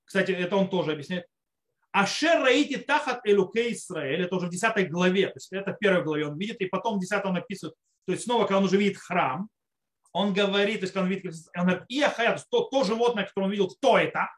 Кстати, 0.04 0.32
это 0.32 0.58
он 0.58 0.70
тоже 0.70 0.92
объясняет. 0.92 1.26
Ашер 1.98 2.44
раити 2.44 2.78
тахат 2.78 3.22
элуке 3.26 3.72
Исраэль. 3.74 4.22
Это 4.22 4.36
уже 4.36 4.48
в 4.48 4.50
10 4.52 4.90
главе. 4.92 5.28
То 5.28 5.38
есть 5.38 5.52
это 5.52 5.74
в 5.74 5.80
первой 5.80 6.04
главе 6.04 6.28
он 6.28 6.38
видит. 6.38 6.62
И 6.62 6.68
потом 6.68 6.98
в 6.98 7.02
10 7.02 7.26
он 7.26 7.38
описывает. 7.38 7.76
То 8.06 8.12
есть 8.12 8.26
снова, 8.26 8.44
когда 8.44 8.60
он 8.60 8.66
уже 8.66 8.78
видит 8.78 8.98
храм, 8.98 9.50
он 10.14 10.32
говорит, 10.32 10.80
то 10.80 10.84
есть, 10.84 10.94
когда 10.94 11.06
он 11.06 11.10
видит, 11.10 11.34
он 11.56 11.64
говорит, 11.64 11.84
Иахая, 11.90 12.40
то, 12.52 12.62
то, 12.66 12.84
животное, 12.84 13.26
которое 13.26 13.46
он 13.46 13.52
видел, 13.52 13.70
кто 13.70 13.98
это? 13.98 14.30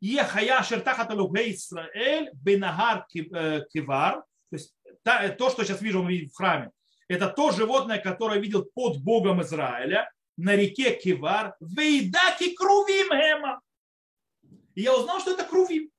Иахая 0.00 0.58
ашер 0.58 0.80
тахат 0.80 1.10
элуке 1.10 1.52
Исраэль 1.52 2.30
бенагар 2.32 3.06
э, 3.14 3.60
кивар. 3.70 4.24
То 4.50 4.56
есть 4.56 4.74
то, 5.04 5.50
что 5.50 5.62
сейчас 5.64 5.82
вижу, 5.82 6.00
он 6.00 6.08
видит 6.08 6.32
в 6.32 6.36
храме, 6.36 6.70
это 7.08 7.28
то 7.28 7.50
животное, 7.50 7.98
которое 7.98 8.40
видел 8.40 8.64
под 8.64 9.02
Богом 9.02 9.42
Израиля 9.42 10.10
на 10.38 10.56
реке 10.56 10.96
Кивар, 10.96 11.54
вейдаки 11.60 12.54
крувим 12.54 13.10
гема. 13.10 13.60
И 14.74 14.82
я 14.82 14.96
узнал, 14.96 15.20
что 15.20 15.32
это 15.32 15.44
крувим. 15.44 15.90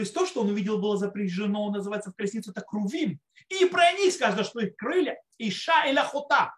То 0.00 0.02
есть 0.02 0.14
то, 0.14 0.24
что 0.24 0.40
он 0.40 0.48
увидел, 0.48 0.80
было 0.80 0.96
запряжено, 0.96 1.70
называется 1.70 2.10
в 2.10 2.14
колесницу, 2.14 2.52
это 2.52 2.62
крувим. 2.62 3.20
И 3.50 3.66
про 3.66 3.92
них 3.92 4.14
сказано, 4.14 4.44
что 4.44 4.60
их 4.60 4.74
крылья 4.74 5.20
иша 5.36 5.84
и 5.90 5.94
лахота. 5.94 6.56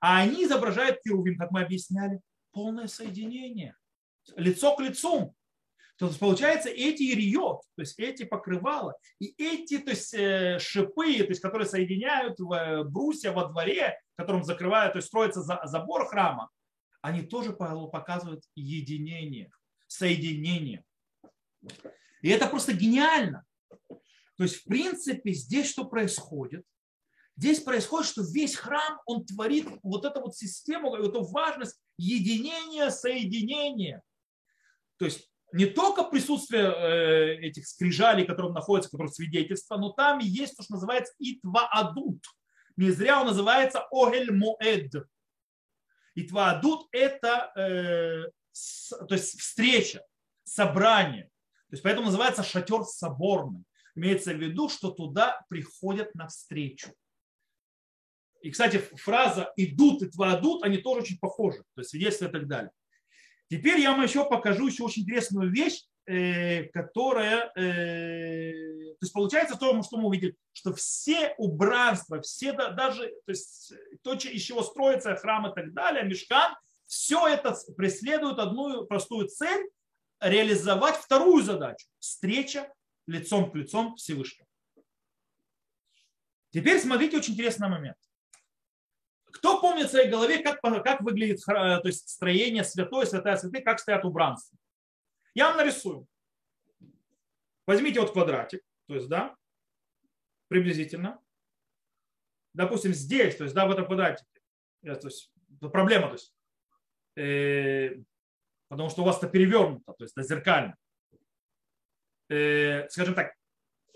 А 0.00 0.18
они 0.18 0.44
изображают 0.44 1.02
керувим, 1.02 1.36
как 1.36 1.50
мы 1.50 1.62
объясняли, 1.62 2.20
полное 2.52 2.86
соединение. 2.86 3.76
Лицо 4.36 4.76
к 4.76 4.80
лицу. 4.80 5.34
То 5.96 6.06
есть 6.06 6.20
получается 6.20 6.68
эти 6.68 7.02
ириот, 7.02 7.62
то 7.74 7.82
есть 7.82 7.98
эти 7.98 8.22
покрывала 8.22 8.96
и 9.18 9.34
эти 9.36 9.78
то 9.78 9.90
есть, 9.90 10.14
э, 10.14 10.60
шипы, 10.60 11.18
то 11.18 11.30
есть, 11.30 11.40
которые 11.40 11.66
соединяют 11.66 12.38
э, 12.38 12.84
брусья 12.84 13.32
во 13.32 13.48
дворе, 13.48 13.98
которым 14.14 14.44
закрывают, 14.44 14.92
то 14.92 14.98
есть 14.98 15.08
строится 15.08 15.42
забор 15.42 16.06
храма, 16.06 16.48
они 17.02 17.22
тоже 17.22 17.52
показывают 17.52 18.44
единение, 18.54 19.50
соединение. 19.88 20.84
И 22.22 22.28
это 22.28 22.46
просто 22.46 22.72
гениально. 22.72 23.44
То 24.36 24.44
есть, 24.44 24.56
в 24.56 24.64
принципе, 24.64 25.32
здесь 25.32 25.68
что 25.70 25.84
происходит? 25.84 26.64
Здесь 27.36 27.60
происходит, 27.60 28.08
что 28.08 28.22
весь 28.22 28.54
храм, 28.54 29.00
он 29.06 29.24
творит 29.24 29.66
вот 29.82 30.04
эту 30.04 30.20
вот 30.20 30.36
систему, 30.36 30.94
эту 30.94 31.22
важность 31.24 31.80
единения, 31.96 32.90
соединения. 32.90 34.02
То 34.98 35.06
есть 35.06 35.30
не 35.52 35.66
только 35.66 36.04
присутствие 36.04 36.64
э, 36.64 37.36
этих 37.46 37.66
скрижалей, 37.66 38.24
которые 38.24 38.52
находятся, 38.52 38.90
которые 38.90 39.12
свидетельства, 39.12 39.76
но 39.76 39.90
там 39.90 40.18
есть 40.18 40.56
то, 40.56 40.62
что 40.62 40.74
называется 40.74 41.14
итваадут. 41.18 42.24
Не 42.76 42.90
зря 42.90 43.20
он 43.20 43.28
называется 43.28 43.86
огель 43.90 44.32
моэд. 44.32 44.92
Итваадут– 46.14 46.88
это 46.92 47.52
э, 47.56 48.30
то 49.08 49.14
есть 49.14 49.40
встреча, 49.40 50.04
собрание. 50.44 51.30
То 51.70 51.74
есть 51.74 51.84
поэтому 51.84 52.06
называется 52.06 52.42
шатер 52.42 52.82
соборный. 52.82 53.62
Имеется 53.94 54.32
в 54.32 54.38
виду, 54.38 54.68
что 54.68 54.90
туда 54.90 55.40
приходят 55.48 56.14
навстречу. 56.14 56.90
И, 58.42 58.50
кстати, 58.50 58.78
фраза 58.78 59.52
«идут 59.56 60.02
и 60.02 60.08
твоадут», 60.08 60.64
они 60.64 60.78
тоже 60.78 61.02
очень 61.02 61.18
похожи, 61.18 61.58
то 61.74 61.80
есть 61.80 61.90
свидетельства 61.90 62.26
и 62.26 62.32
так 62.32 62.48
далее. 62.48 62.70
Теперь 63.48 63.80
я 63.80 63.92
вам 63.92 64.02
еще 64.02 64.28
покажу 64.28 64.66
еще 64.66 64.84
очень 64.84 65.02
интересную 65.02 65.50
вещь, 65.50 65.84
э, 66.06 66.64
которая, 66.68 67.52
э, 67.54 68.52
то 68.92 69.04
есть 69.04 69.12
получается 69.12 69.56
то, 69.56 69.80
что 69.82 69.98
мы 69.98 70.08
увидели, 70.08 70.34
что 70.52 70.72
все 70.72 71.34
убранства, 71.36 72.20
все 72.22 72.52
даже, 72.52 73.08
то 73.08 73.30
есть 73.30 73.74
то, 74.02 74.14
из 74.14 74.42
чего 74.42 74.62
строится 74.62 75.14
храм 75.16 75.46
и 75.48 75.54
так 75.54 75.72
далее, 75.72 76.04
мешкан, 76.04 76.54
все 76.86 77.28
это 77.28 77.56
преследует 77.76 78.38
одну 78.38 78.86
простую 78.86 79.28
цель, 79.28 79.68
реализовать 80.20 80.96
вторую 80.96 81.42
задачу– 81.42 81.86
встреча 81.98 82.72
лицом 83.06 83.50
к 83.50 83.54
лицом 83.54 83.96
Всевышнего. 83.96 84.46
Теперь 86.50 86.80
смотрите 86.80 87.16
очень 87.16 87.34
интересный 87.34 87.68
момент. 87.68 87.96
Кто 89.26 89.60
помнит 89.60 89.86
в 89.86 89.90
своей 89.90 90.10
голове, 90.10 90.42
как, 90.42 90.60
как 90.60 91.00
выглядит 91.00 91.40
то 91.44 91.82
есть 91.84 92.08
строение 92.08 92.64
святой, 92.64 93.06
святая 93.06 93.36
святых, 93.36 93.64
как 93.64 93.78
стоят 93.78 94.04
убранства? 94.04 94.58
Я 95.34 95.48
вам 95.48 95.58
нарисую. 95.58 96.06
Возьмите 97.66 98.00
вот 98.00 98.12
квадратик, 98.12 98.62
то 98.88 98.94
есть, 98.96 99.08
да, 99.08 99.36
приблизительно. 100.48 101.20
Допустим, 102.52 102.92
здесь, 102.92 103.36
то 103.36 103.44
есть, 103.44 103.54
да, 103.54 103.66
в 103.66 103.70
этом 103.70 103.86
квадратике. 103.86 104.26
То 104.82 104.98
есть, 105.04 105.30
проблема, 105.60 106.08
то 106.08 106.14
есть, 106.14 106.34
э, 107.16 108.02
потому 108.70 108.88
что 108.88 109.02
у 109.02 109.04
вас 109.04 109.18
это 109.18 109.28
перевернуто, 109.28 109.92
то 109.92 110.04
есть, 110.04 110.16
это 110.16 110.26
зеркально. 110.26 110.76
Э, 112.30 112.88
скажем 112.88 113.14
так, 113.14 113.34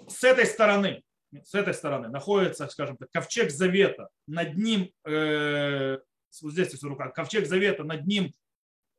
с 0.09 0.23
этой 0.25 0.45
стороны 0.45 1.03
с 1.43 1.55
этой 1.55 1.75
стороны 1.75 2.09
находится, 2.09 2.69
скажем 2.69 2.97
так, 2.97 3.11
ковчег 3.11 3.51
завета, 3.51 4.09
над 4.27 4.57
ним, 4.57 4.93
э, 5.05 5.99
вот 6.43 6.53
здесь 6.53 6.71
есть 6.71 6.85
рука, 6.85 7.09
ковчег 7.11 7.47
завета, 7.47 7.85
над 7.85 8.07
ним 8.07 8.33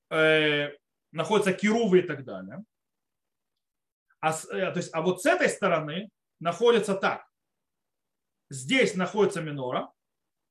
э, 0.10 0.72
находятся 1.12 1.54
кирувы 1.54 2.00
и 2.00 2.02
так 2.02 2.26
далее. 2.26 2.64
А, 4.20 4.32
э, 4.32 4.72
то 4.72 4.78
есть, 4.78 4.94
а 4.94 5.02
вот 5.02 5.22
с 5.22 5.26
этой 5.26 5.50
стороны 5.50 6.10
находится 6.40 6.96
так. 6.96 7.26
Здесь 8.50 8.96
находится 8.96 9.42
минора, 9.42 9.92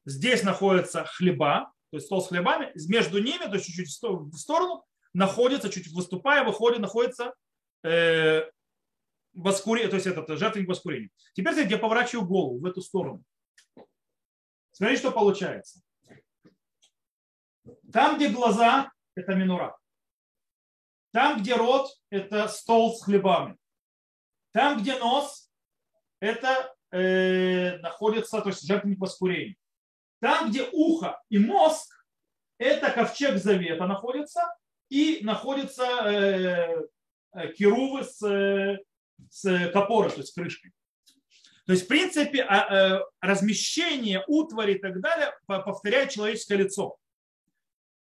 здесь 0.05 0.43
находится 0.43 1.05
хлеба, 1.05 1.73
то 1.91 1.99
есть 1.99 2.07
стол 2.07 2.23
с 2.23 2.29
хлебами, 2.29 2.73
между 2.89 3.23
ними, 3.23 3.45
то 3.45 3.55
есть 3.55 3.67
чуть-чуть 3.67 3.89
в 3.89 4.37
сторону, 4.37 4.85
находится, 5.14 5.70
чуть 5.70 5.88
выступая, 5.92 6.44
выходит, 6.44 6.81
находится 6.81 7.35
э, 7.83 8.42
воскурение, 9.33 9.88
то 9.88 9.96
есть 9.96 10.07
этот 10.07 10.29
жертвенник 10.38 10.68
воскурения. 10.68 11.11
Теперь 11.33 11.55
я 11.66 11.79
поворачиваю 11.79 12.27
голову 12.27 12.59
в 12.59 12.66
эту 12.66 12.83
сторону. 12.83 13.22
Смотрите, 14.72 15.00
что 15.00 15.12
получается. 15.12 15.81
Там, 17.92 18.16
где 18.16 18.29
глаза, 18.29 18.90
это 19.14 19.35
минура. 19.35 19.79
Там, 21.12 21.40
где 21.40 21.55
рот, 21.55 21.90
это 22.11 22.48
стол 22.48 22.96
с 22.96 23.05
хлебами. 23.05 23.57
Там, 24.53 24.81
где 24.81 24.98
нос, 24.98 25.48
это 26.20 26.74
э, 26.90 27.79
находится, 27.79 28.40
то 28.40 28.48
есть 28.48 28.66
жертвенник 28.66 28.98
воскурения. 28.98 29.57
Там, 30.20 30.50
где 30.50 30.68
ухо 30.72 31.22
и 31.29 31.38
мозг, 31.38 31.88
это 32.59 32.90
ковчег 32.90 33.37
завета 33.37 33.87
находится, 33.87 34.42
и 34.88 35.20
находится 35.23 35.85
э, 35.85 36.87
э 37.33 37.53
керувы 37.53 38.05
с 38.05 38.23
э, 38.23 38.79
с 39.31 39.70
копорой, 39.73 40.11
то 40.11 40.18
есть 40.18 40.31
с 40.31 40.35
крышкой. 40.35 40.73
То 41.66 41.73
есть, 41.73 41.85
в 41.85 41.88
принципе, 41.88 42.42
а, 42.42 42.99
э, 42.99 43.05
размещение 43.20 44.23
утвари 44.27 44.75
и 44.75 44.79
так 44.79 45.01
далее 45.01 45.33
повторяет 45.47 46.11
человеческое 46.11 46.57
лицо. 46.57 46.99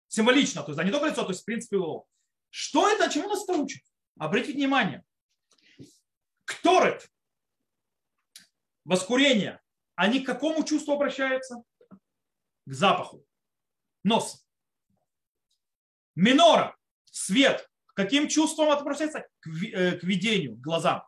Символично, 0.08 0.62
то 0.62 0.68
есть, 0.68 0.76
да, 0.76 0.84
не 0.84 0.90
только 0.90 1.06
лицо, 1.06 1.22
то 1.22 1.30
есть, 1.30 1.42
в 1.42 1.44
принципе, 1.44 1.78
голову. 1.78 2.06
Что 2.50 2.88
это, 2.88 3.10
чему 3.10 3.28
нас 3.28 3.42
это 3.44 3.54
учит? 3.54 3.82
Обратите 4.18 4.52
внимание. 4.52 5.02
Кторет, 6.44 7.10
воскурение, 8.84 9.60
они 9.94 10.20
к 10.20 10.26
какому 10.26 10.62
чувству 10.62 10.92
обращаются? 10.92 11.62
К 12.66 12.72
запаху. 12.72 13.24
Нос. 14.04 14.43
Минора, 16.14 16.76
свет, 17.04 17.68
каким 17.94 18.28
чувством 18.28 18.70
обращается? 18.70 19.26
К, 19.40 19.48
э, 19.48 19.98
к 19.98 20.04
видению, 20.04 20.56
к 20.56 20.60
глазам. 20.60 21.06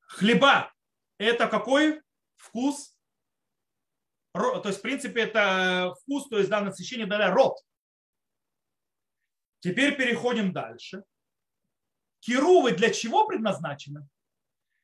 Хлеба– 0.00 0.72
это 1.18 1.48
какой 1.48 2.02
вкус? 2.36 2.96
То 4.32 4.62
есть, 4.64 4.78
в 4.78 4.82
принципе, 4.82 5.22
это 5.22 5.94
вкус, 6.02 6.28
то 6.28 6.38
есть, 6.38 6.50
да, 6.50 6.60
насыщение 6.60 7.06
далее 7.06 7.30
рот. 7.30 7.58
Теперь 9.60 9.96
переходим 9.96 10.52
дальше. 10.52 11.02
Кирувы 12.20 12.72
для 12.72 12.90
чего 12.90 13.26
предназначены? 13.26 14.08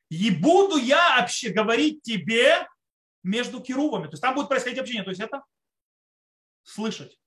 И 0.09 0.29
буду 0.29 0.77
я 0.77 1.19
вообще 1.19 1.49
говорить 1.49 2.01
тебе 2.03 2.67
между 3.23 3.61
кирувами. 3.61 4.05
То 4.05 4.11
есть 4.11 4.21
там 4.21 4.35
будет 4.35 4.49
происходить 4.49 4.79
общение. 4.79 5.03
То 5.03 5.09
есть 5.09 5.21
это 5.21 5.43
слышать. 6.63 7.19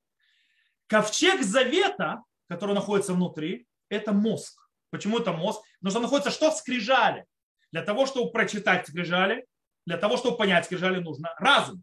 Ковчег 0.89 1.43
завета 1.43 2.23
который 2.49 2.75
находится 2.75 3.13
внутри, 3.13 3.67
это 3.89 4.13
мозг. 4.13 4.59
Почему 4.91 5.19
это 5.19 5.33
мозг? 5.33 5.61
Потому 5.81 5.91
что 5.91 6.01
находится 6.01 6.31
что 6.31 6.51
в 6.51 6.57
скрижале. 6.57 7.27
Для 7.71 7.83
того, 7.83 8.07
чтобы 8.07 8.33
прочитать 8.33 8.89
скрижали, 8.89 9.47
для 9.87 9.99
того, 9.99 10.17
чтобы 10.17 10.37
понять 10.37 10.65
скрижали, 10.65 10.99
нужно 11.01 11.35
разум. 11.39 11.83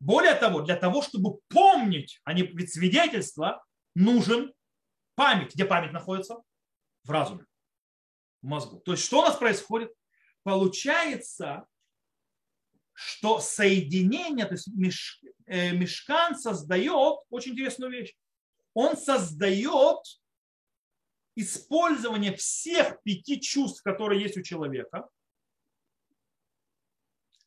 Более 0.00 0.34
того, 0.34 0.62
для 0.62 0.76
того, 0.76 1.02
чтобы 1.02 1.38
помнить, 1.48 2.20
а 2.24 2.32
не 2.32 2.42
ведь 2.42 2.72
свидетельство, 2.72 3.64
нужен 3.94 4.52
память. 5.14 5.54
Где 5.54 5.64
память 5.64 5.92
находится? 5.92 6.36
В 7.04 7.10
разуме, 7.10 7.46
в 8.42 8.46
мозгу. 8.46 8.80
То 8.80 8.92
есть 8.92 9.04
что 9.04 9.20
у 9.20 9.22
нас 9.22 9.36
происходит? 9.36 9.92
Получается, 10.42 11.66
что 13.00 13.38
соединение, 13.40 14.46
то 14.46 14.54
есть 14.54 14.68
э, 15.46 15.72
мешкан 15.72 16.36
создает 16.36 17.18
очень 17.30 17.52
интересную 17.52 17.92
вещь 17.92 18.14
он 18.78 18.96
создает 18.96 19.98
использование 21.34 22.36
всех 22.36 23.02
пяти 23.02 23.40
чувств, 23.40 23.82
которые 23.82 24.22
есть 24.22 24.36
у 24.36 24.42
человека, 24.42 25.08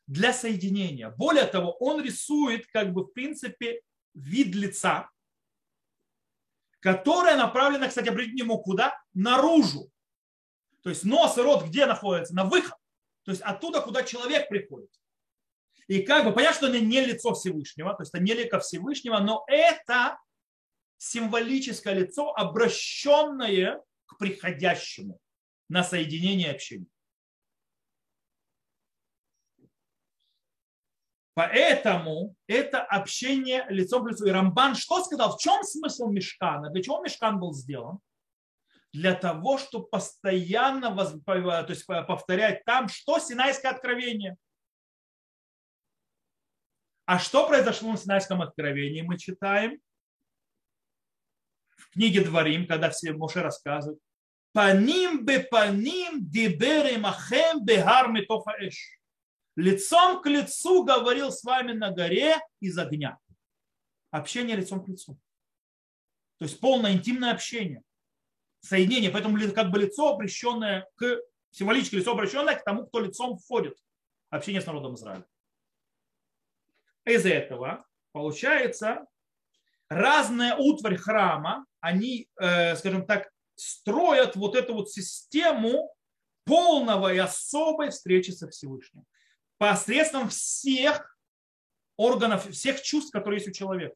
для 0.07 0.33
соединения. 0.33 1.09
Более 1.09 1.45
того, 1.45 1.71
он 1.79 2.03
рисует, 2.03 2.67
как 2.67 2.91
бы, 2.91 3.03
в 3.03 3.13
принципе, 3.13 3.81
вид 4.13 4.53
лица, 4.55 5.09
которое 6.81 7.37
направлено, 7.37 7.87
кстати, 7.87 8.09
обратите 8.09 8.43
внимание, 8.43 8.63
куда? 8.63 9.01
Наружу. 9.13 9.89
То 10.81 10.89
есть 10.89 11.05
нос 11.05 11.37
и 11.37 11.41
рот 11.41 11.63
где 11.63 11.85
находятся? 11.85 12.35
На 12.35 12.43
выход. 12.43 12.75
То 13.23 13.31
есть 13.31 13.41
оттуда, 13.43 13.79
куда 13.79 14.03
человек 14.03 14.49
приходит. 14.49 14.91
И 15.91 16.03
как 16.03 16.23
бы 16.23 16.31
понятно, 16.31 16.55
что 16.55 16.67
это 16.69 16.79
не 16.79 17.01
лицо 17.03 17.33
Всевышнего, 17.33 17.93
то 17.93 18.03
есть 18.03 18.13
это 18.13 18.23
не 18.23 18.33
лика 18.33 18.61
Всевышнего, 18.61 19.19
но 19.19 19.43
это 19.47 20.17
символическое 20.97 21.93
лицо, 21.93 22.33
обращенное 22.33 23.83
к 24.05 24.17
приходящему 24.17 25.19
на 25.67 25.83
соединение 25.83 26.51
общения. 26.51 26.87
Поэтому 31.33 32.37
это 32.47 32.81
общение 32.81 33.65
лицом 33.67 34.05
к 34.05 34.11
лицу. 34.11 34.25
И 34.27 34.31
Рамбан 34.31 34.75
что 34.75 35.03
сказал? 35.03 35.35
В 35.35 35.41
чем 35.41 35.61
смысл 35.63 36.07
мешкана? 36.07 36.69
Для 36.69 36.81
чего 36.81 37.01
мешкан 37.01 37.37
был 37.37 37.53
сделан? 37.53 37.99
Для 38.93 39.13
того, 39.13 39.57
чтобы 39.57 39.87
постоянно 39.87 40.95
то 40.95 41.65
есть 41.67 41.85
повторять 41.85 42.63
там, 42.63 42.87
что 42.87 43.19
Синайское 43.19 43.73
откровение. 43.73 44.37
А 47.11 47.19
что 47.19 47.45
произошло 47.45 47.91
на 47.91 47.97
Синайском 47.97 48.41
откровении, 48.41 49.01
мы 49.01 49.17
читаем 49.17 49.81
книге 51.91 52.23
Дворим, 52.23 52.65
когда 52.65 52.89
все 52.89 53.11
Моше 53.11 53.41
рассказывают, 53.41 53.99
Паним 54.53 55.25
бе 55.25 55.41
паним 55.41 56.25
дибер 56.25 56.97
махем 56.99 57.65
бехар 57.65 58.09
метоха 58.13 58.51
эш. 58.61 58.97
Лицом 59.57 60.21
к 60.21 60.25
лицу 60.25 60.85
говорил 60.85 61.33
с 61.33 61.43
вами 61.43 61.73
на 61.73 61.91
горе 61.91 62.37
из 62.61 62.77
огня. 62.77 63.19
Общение 64.11 64.55
лицом 64.55 64.81
к 64.81 64.87
лицу. 64.87 65.19
То 66.37 66.45
есть 66.45 66.61
полное 66.61 66.93
интимное 66.93 67.33
общение. 67.33 67.83
Соединение. 68.61 69.11
Поэтому 69.11 69.37
как 69.53 69.69
бы 69.69 69.79
лицо 69.79 70.13
обращенное 70.13 70.87
к 70.95 71.19
символическое 71.49 71.99
лицо 71.99 72.13
обращенное 72.13 72.55
к 72.55 72.63
тому, 72.63 72.85
кто 72.85 73.01
лицом 73.01 73.37
входит. 73.37 73.77
Общение 74.29 74.61
с 74.61 74.65
народом 74.65 74.95
Израиля. 74.95 75.25
Из 77.11 77.25
этого 77.25 77.85
получается 78.13 79.05
разная 79.89 80.55
утварь 80.55 80.95
храма 80.95 81.65
они, 81.81 82.29
э, 82.39 82.77
скажем 82.77 83.05
так, 83.05 83.29
строят 83.55 84.37
вот 84.37 84.55
эту 84.55 84.75
вот 84.75 84.89
систему 84.89 85.93
полного 86.45 87.13
и 87.13 87.17
особой 87.17 87.89
встречи 87.89 88.31
со 88.31 88.49
Всевышним 88.49 89.05
посредством 89.57 90.29
всех 90.29 91.17
органов, 91.97 92.49
всех 92.49 92.81
чувств, 92.81 93.11
которые 93.11 93.39
есть 93.39 93.49
у 93.49 93.51
человека. 93.51 93.95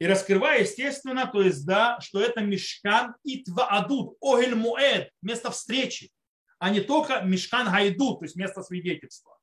И 0.00 0.06
раскрывая, 0.06 0.62
естественно, 0.62 1.30
то 1.32 1.42
есть, 1.42 1.64
да, 1.64 2.00
что 2.00 2.20
это 2.20 2.40
мешкан 2.40 3.14
и 3.22 3.44
тваадут, 3.44 4.16
огель 4.20 4.56
муэд, 4.56 5.12
место 5.22 5.52
встречи, 5.52 6.10
а 6.58 6.70
не 6.70 6.80
только 6.80 7.20
мешкан 7.20 7.70
гайдут, 7.70 8.18
то 8.18 8.24
есть 8.24 8.34
место 8.34 8.62
свидетельства. 8.62 9.35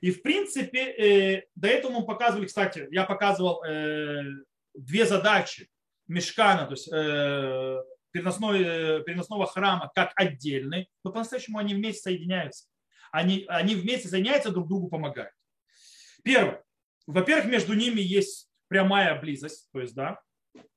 И 0.00 0.10
в 0.10 0.22
принципе, 0.22 0.78
э, 0.78 1.42
до 1.54 1.68
этого 1.68 1.92
мы 1.92 2.06
показывали, 2.06 2.46
кстати, 2.46 2.88
я 2.90 3.04
показывал 3.04 3.62
э, 3.64 4.22
две 4.74 5.04
задачи 5.04 5.68
мешкана, 6.08 6.66
то 6.66 6.72
есть 6.72 6.88
э, 6.92 7.82
переносной, 8.10 8.62
э, 8.62 9.02
переносного 9.04 9.46
храма 9.46 9.90
как 9.94 10.12
отдельный, 10.16 10.88
но 11.04 11.12
по-настоящему 11.12 11.58
они 11.58 11.74
вместе 11.74 12.02
соединяются. 12.02 12.66
Они, 13.12 13.44
они 13.48 13.74
вместе 13.74 14.08
соединяются, 14.08 14.50
друг 14.50 14.68
другу 14.68 14.88
помогают. 14.88 15.32
Первое. 16.24 16.62
Во-первых, 17.06 17.46
между 17.46 17.74
ними 17.74 18.00
есть 18.00 18.48
прямая 18.68 19.20
близость, 19.20 19.68
то 19.72 19.80
есть, 19.80 19.94
да, 19.94 20.20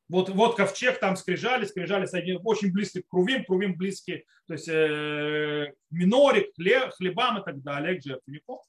вот, 0.09 0.30
вот 0.30 0.55
ковчег, 0.55 0.99
там 0.99 1.15
скрижали, 1.15 1.65
скрижали 1.65 2.07
очень 2.43 2.71
близки 2.71 3.01
к 3.01 3.07
крувим, 3.07 3.45
крувим 3.45 3.76
близки, 3.76 4.26
то 4.47 4.53
есть 4.53 4.67
э, 4.67 5.74
минорик, 5.91 6.53
хлебам 6.97 7.41
и 7.41 7.43
так 7.43 7.61
далее, 7.63 7.99
к 7.99 8.03
жертвеннику. 8.03 8.63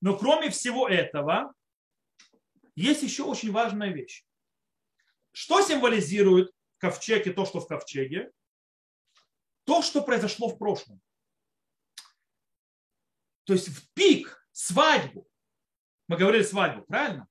Но 0.00 0.16
кроме 0.16 0.50
всего 0.50 0.88
этого, 0.88 1.52
есть 2.74 3.02
еще 3.02 3.24
очень 3.24 3.52
важная 3.52 3.90
вещь. 3.90 4.24
Что 5.32 5.60
символизирует 5.60 6.50
ковчег 6.78 7.26
и 7.26 7.32
то, 7.32 7.44
что 7.44 7.60
в 7.60 7.66
ковчеге? 7.66 8.32
То, 9.64 9.82
что 9.82 10.02
произошло 10.02 10.48
в 10.48 10.58
прошлом. 10.58 11.00
То 13.44 13.52
есть 13.52 13.68
в 13.68 13.92
пик, 13.92 14.46
свадьбу. 14.52 15.26
Мы 16.08 16.16
говорили 16.16 16.42
свадьбу, 16.42 16.82
правильно? 16.82 17.28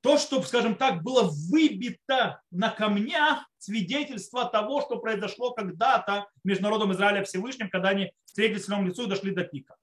То, 0.00 0.18
что, 0.18 0.42
скажем 0.42 0.76
так, 0.76 1.02
было 1.02 1.30
выбито 1.50 2.42
на 2.50 2.68
камнях, 2.70 3.48
свидетельство 3.56 4.44
того, 4.44 4.82
что 4.82 4.98
произошло 4.98 5.54
когда-то 5.54 6.28
между 6.42 6.64
народом 6.64 6.92
Израиля 6.92 7.22
и 7.22 7.24
Всевышним, 7.24 7.70
когда 7.70 7.88
они 7.90 8.12
встретились 8.26 8.68
в 8.68 8.84
лицу 8.84 9.04
и 9.04 9.08
дошли 9.08 9.30
до 9.30 9.44
пика. 9.44 9.76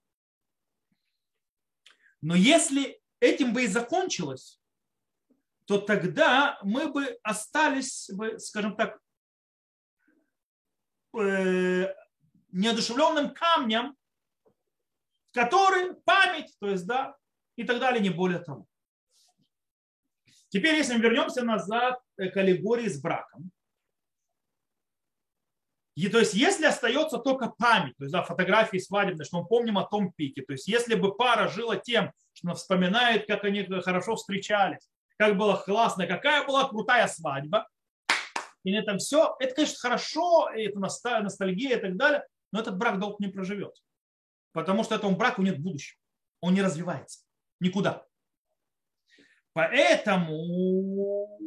Но 2.22 2.36
если 2.36 3.02
этим 3.20 3.54
бы 3.54 3.64
и 3.64 3.68
закончилось, 3.68 4.60
то 5.66 5.80
тогда 5.80 6.60
мы 6.64 6.92
бы 6.92 7.20
остались, 7.24 8.10
бы, 8.12 8.40
скажем 8.40 8.76
так, 8.76 9.00
э, 11.18 11.94
неодушевленным 12.52 13.34
камнем, 13.34 13.96
который 15.32 15.96
память, 16.04 16.56
то 16.60 16.68
есть, 16.68 16.86
да, 16.86 17.16
и 17.56 17.64
так 17.64 17.80
далее, 17.80 18.02
не 18.02 18.10
более 18.10 18.40
того. 18.40 18.66
Теперь, 20.50 20.76
если 20.76 20.96
мы 20.96 21.02
вернемся 21.02 21.44
назад 21.44 22.02
к 22.18 22.36
аллегории 22.36 22.90
с 22.90 23.02
браком, 23.02 23.52
и, 25.96 26.08
то 26.08 26.20
есть, 26.20 26.34
если 26.34 26.66
остается 26.66 27.18
только 27.18 27.50
память, 27.50 27.98
то 27.98 28.06
есть 28.06 28.14
да, 28.14 28.24
фотографии 28.24 28.78
свадебные, 28.78 29.26
что 29.26 29.42
мы 29.42 29.48
помним 29.48 29.78
о 29.78 29.86
том 29.86 30.12
пике, 30.14 30.42
то 30.42 30.54
есть, 30.54 30.68
если 30.68 30.96
бы 30.96 31.16
пара 31.16 31.50
жила 31.50 31.76
тем, 31.76 32.12
что 32.34 32.48
она 32.48 32.56
вспоминает, 32.56 33.28
как 33.28 33.44
они 33.44 33.64
хорошо 33.64 34.16
встречались, 34.16 34.90
как 35.18 35.38
было 35.38 35.56
классно, 35.56 36.08
какая 36.08 36.46
была 36.46 36.68
крутая 36.68 37.08
свадьба, 37.08 37.68
и 38.64 38.72
на 38.72 38.78
этом 38.80 39.00
все, 39.00 39.36
это, 39.40 39.54
конечно, 39.54 39.78
хорошо, 39.80 40.50
это 40.50 40.80
ностальгия 40.80 41.78
и 41.78 41.82
так 41.82 41.98
далее, 41.98 42.26
но 42.52 42.60
этот 42.60 42.78
брак 42.78 43.00
долго 43.00 43.18
не 43.20 43.28
проживет. 43.28 43.76
Потому 44.54 44.84
что 44.84 44.96
этому 44.96 45.16
браку 45.16 45.42
нет 45.42 45.60
будущего. 45.60 45.98
Он 46.42 46.54
не 46.54 46.62
развивается. 46.62 47.22
Никуда. 47.60 48.06
Поэтому 49.54 51.40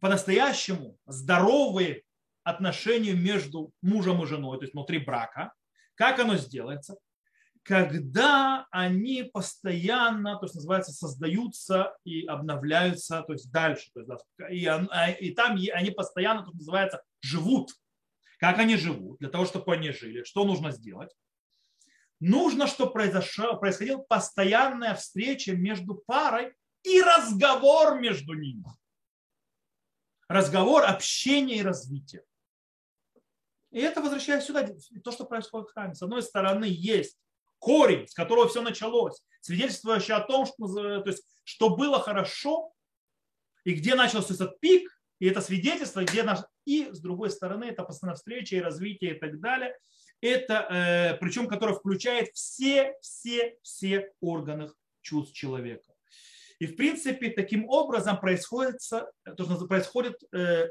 по-настоящему 0.00 0.98
здоровые 1.06 2.04
отношения 2.44 3.14
между 3.14 3.72
мужем 3.82 4.22
и 4.22 4.26
женой, 4.26 4.58
то 4.58 4.64
есть 4.64 4.74
внутри 4.74 4.98
брака, 4.98 5.52
как 5.94 6.20
оно 6.20 6.36
сделается? 6.36 6.96
Когда 7.64 8.66
они 8.70 9.24
постоянно, 9.24 10.38
то 10.38 10.46
есть 10.46 10.54
называется, 10.54 10.92
создаются 10.92 11.94
и 12.04 12.24
обновляются, 12.24 13.22
то 13.22 13.32
есть 13.32 13.50
дальше. 13.52 13.90
То 13.92 14.00
есть, 14.00 14.10
и, 14.50 14.64
а, 14.66 15.10
и 15.10 15.32
там 15.32 15.58
они 15.74 15.90
постоянно, 15.90 16.42
то 16.42 16.46
есть 16.46 16.60
называется, 16.60 17.02
живут. 17.20 17.72
Как 18.38 18.58
они 18.58 18.76
живут? 18.76 19.18
Для 19.18 19.28
того, 19.28 19.44
чтобы 19.44 19.74
они 19.74 19.90
жили. 19.90 20.22
Что 20.22 20.44
нужно 20.44 20.70
сделать? 20.70 21.10
Нужно, 22.20 22.66
чтобы 22.66 22.92
происходила 22.92 23.98
постоянная 23.98 24.94
встреча 24.94 25.54
между 25.54 25.94
парой 25.94 26.54
и 26.84 27.02
разговор 27.02 27.98
между 27.98 28.34
ними. 28.34 28.64
Разговор, 30.28 30.84
общение 30.84 31.58
и 31.58 31.62
развитие. 31.62 32.22
И 33.70 33.80
это 33.80 34.00
возвращаясь 34.00 34.44
сюда, 34.44 34.66
то, 35.04 35.12
что 35.12 35.24
происходит 35.24 35.68
в 35.68 35.72
храме. 35.72 35.94
С 35.94 36.02
одной 36.02 36.22
стороны, 36.22 36.66
есть 36.68 37.18
корень, 37.58 38.06
с 38.06 38.14
которого 38.14 38.48
все 38.48 38.62
началось, 38.62 39.20
свидетельствующий 39.40 40.14
о 40.14 40.20
том, 40.20 40.46
что, 40.46 41.00
то 41.00 41.10
есть, 41.10 41.24
что 41.44 41.76
было 41.76 42.00
хорошо, 42.00 42.72
и 43.64 43.74
где 43.74 43.94
начался 43.94 44.34
этот 44.34 44.58
пик, 44.60 44.88
и 45.18 45.26
это 45.26 45.40
свидетельство, 45.40 46.04
где 46.04 46.22
наш... 46.22 46.38
и 46.64 46.88
с 46.92 47.00
другой 47.00 47.30
стороны, 47.30 47.64
это 47.64 47.82
постоянная 47.82 48.16
встреча 48.16 48.56
и 48.56 48.60
развитие 48.60 49.16
и 49.16 49.18
так 49.18 49.40
далее. 49.40 49.76
Это, 50.20 50.66
э, 50.70 51.18
причем, 51.18 51.48
которое 51.48 51.74
включает 51.74 52.30
все, 52.34 52.94
все, 53.00 53.56
все 53.62 54.12
органы 54.20 54.70
чувств 55.02 55.34
человека. 55.34 55.92
И 56.58 56.66
в 56.66 56.76
принципе 56.76 57.30
таким 57.30 57.68
образом 57.68 58.18
происходит, 58.18 58.78
то, 58.88 59.44
что 59.44 59.66
происходит 59.66 60.20
э, 60.32 60.68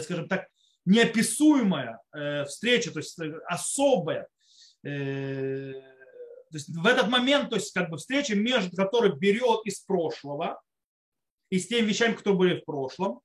скажем 0.00 0.28
так, 0.28 0.48
неописуемая 0.84 2.00
э, 2.12 2.44
встреча, 2.44 2.90
то 2.90 2.98
есть 2.98 3.18
э, 3.20 3.32
особая. 3.46 4.28
Э, 4.82 5.72
то 6.50 6.56
есть 6.56 6.68
в 6.68 6.86
этот 6.86 7.08
момент, 7.08 7.50
то 7.50 7.56
есть 7.56 7.72
как 7.72 7.90
бы 7.90 7.96
встреча, 7.96 8.34
между 8.34 8.76
которой 8.76 9.16
берет 9.16 9.60
из 9.64 9.80
прошлого 9.80 10.60
и 11.48 11.58
с 11.58 11.68
теми 11.68 11.86
вещами, 11.86 12.14
которые 12.14 12.38
были 12.38 12.60
в 12.60 12.64
прошлом, 12.64 13.20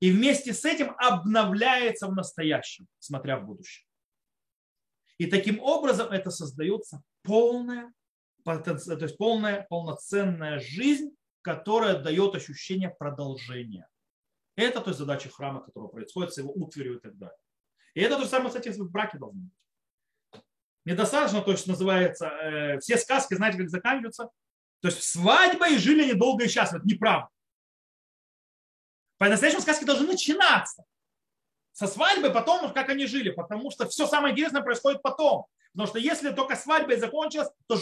и 0.00 0.10
вместе 0.10 0.52
с 0.52 0.64
этим 0.64 0.94
обновляется 0.98 2.08
в 2.08 2.14
настоящем, 2.14 2.88
смотря 2.98 3.38
в 3.38 3.46
будущее. 3.46 3.86
И 5.18 5.26
таким 5.26 5.60
образом 5.60 6.10
это 6.10 6.30
создается 6.30 7.00
полная, 7.22 7.92
то 8.44 8.74
есть 9.00 9.16
полная, 9.16 9.66
полноценная 9.70 10.58
жизнь, 10.58 11.10
которая 11.42 12.02
дает 12.02 12.34
ощущение 12.34 12.90
продолжения. 12.90 13.86
Это 14.56 14.80
то 14.80 14.90
есть 14.90 14.98
задача 14.98 15.28
храма, 15.28 15.62
которая 15.62 15.90
происходит 15.90 16.32
с 16.32 16.38
его 16.38 16.52
утварью 16.52 16.98
и 16.98 17.00
так 17.00 17.16
далее. 17.16 17.36
И 17.94 18.00
это 18.00 18.16
то 18.16 18.22
же 18.22 18.28
самое, 18.28 18.48
кстати, 18.48 18.68
в 18.68 18.90
браке 18.90 19.18
должно 19.18 19.40
быть. 19.40 20.42
Недостаточно, 20.84 21.40
то 21.40 21.52
есть 21.52 21.66
называется, 21.66 22.26
э, 22.26 22.78
все 22.80 22.98
сказки, 22.98 23.34
знаете, 23.34 23.58
как 23.58 23.70
заканчиваются. 23.70 24.28
То 24.80 24.88
есть 24.88 25.02
свадьба 25.02 25.70
и 25.70 25.78
жили 25.78 26.12
недолго 26.12 26.44
и 26.44 26.48
счастливо. 26.48 26.80
Это 26.80 26.88
неправда. 26.88 27.28
По-настоящему 29.16 29.62
сказки 29.62 29.84
должны 29.84 30.06
начинаться. 30.06 30.84
Со 31.72 31.86
свадьбы 31.86 32.30
потом, 32.30 32.72
как 32.72 32.90
они 32.90 33.06
жили. 33.06 33.30
Потому 33.30 33.70
что 33.70 33.88
все 33.88 34.06
самое 34.06 34.32
интересное 34.32 34.62
происходит 34.62 35.00
потом. 35.00 35.46
Потому 35.72 35.88
что 35.88 35.98
если 35.98 36.30
только 36.30 36.54
свадьба 36.54 36.92
и 36.92 36.98
закончилась, 36.98 37.48
то 37.66 37.76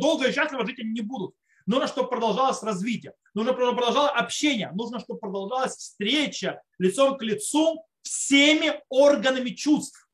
долго 0.00 0.26
и 0.26 0.32
счастливо 0.32 0.66
жить 0.66 0.80
они 0.80 0.90
не 0.90 1.00
будут. 1.02 1.34
Нужно, 1.66 1.86
чтобы 1.86 2.08
продолжалось 2.08 2.62
развитие. 2.62 3.14
Нужно, 3.34 3.52
чтобы 3.52 3.76
продолжалось 3.76 4.12
общение. 4.14 4.70
Нужно, 4.72 5.00
чтобы 5.00 5.20
продолжалась 5.20 5.76
встреча 5.76 6.62
лицом 6.78 7.16
к 7.16 7.22
лицу 7.22 7.86
всеми 8.02 8.82
органами 8.88 9.50
чувств. 9.50 10.08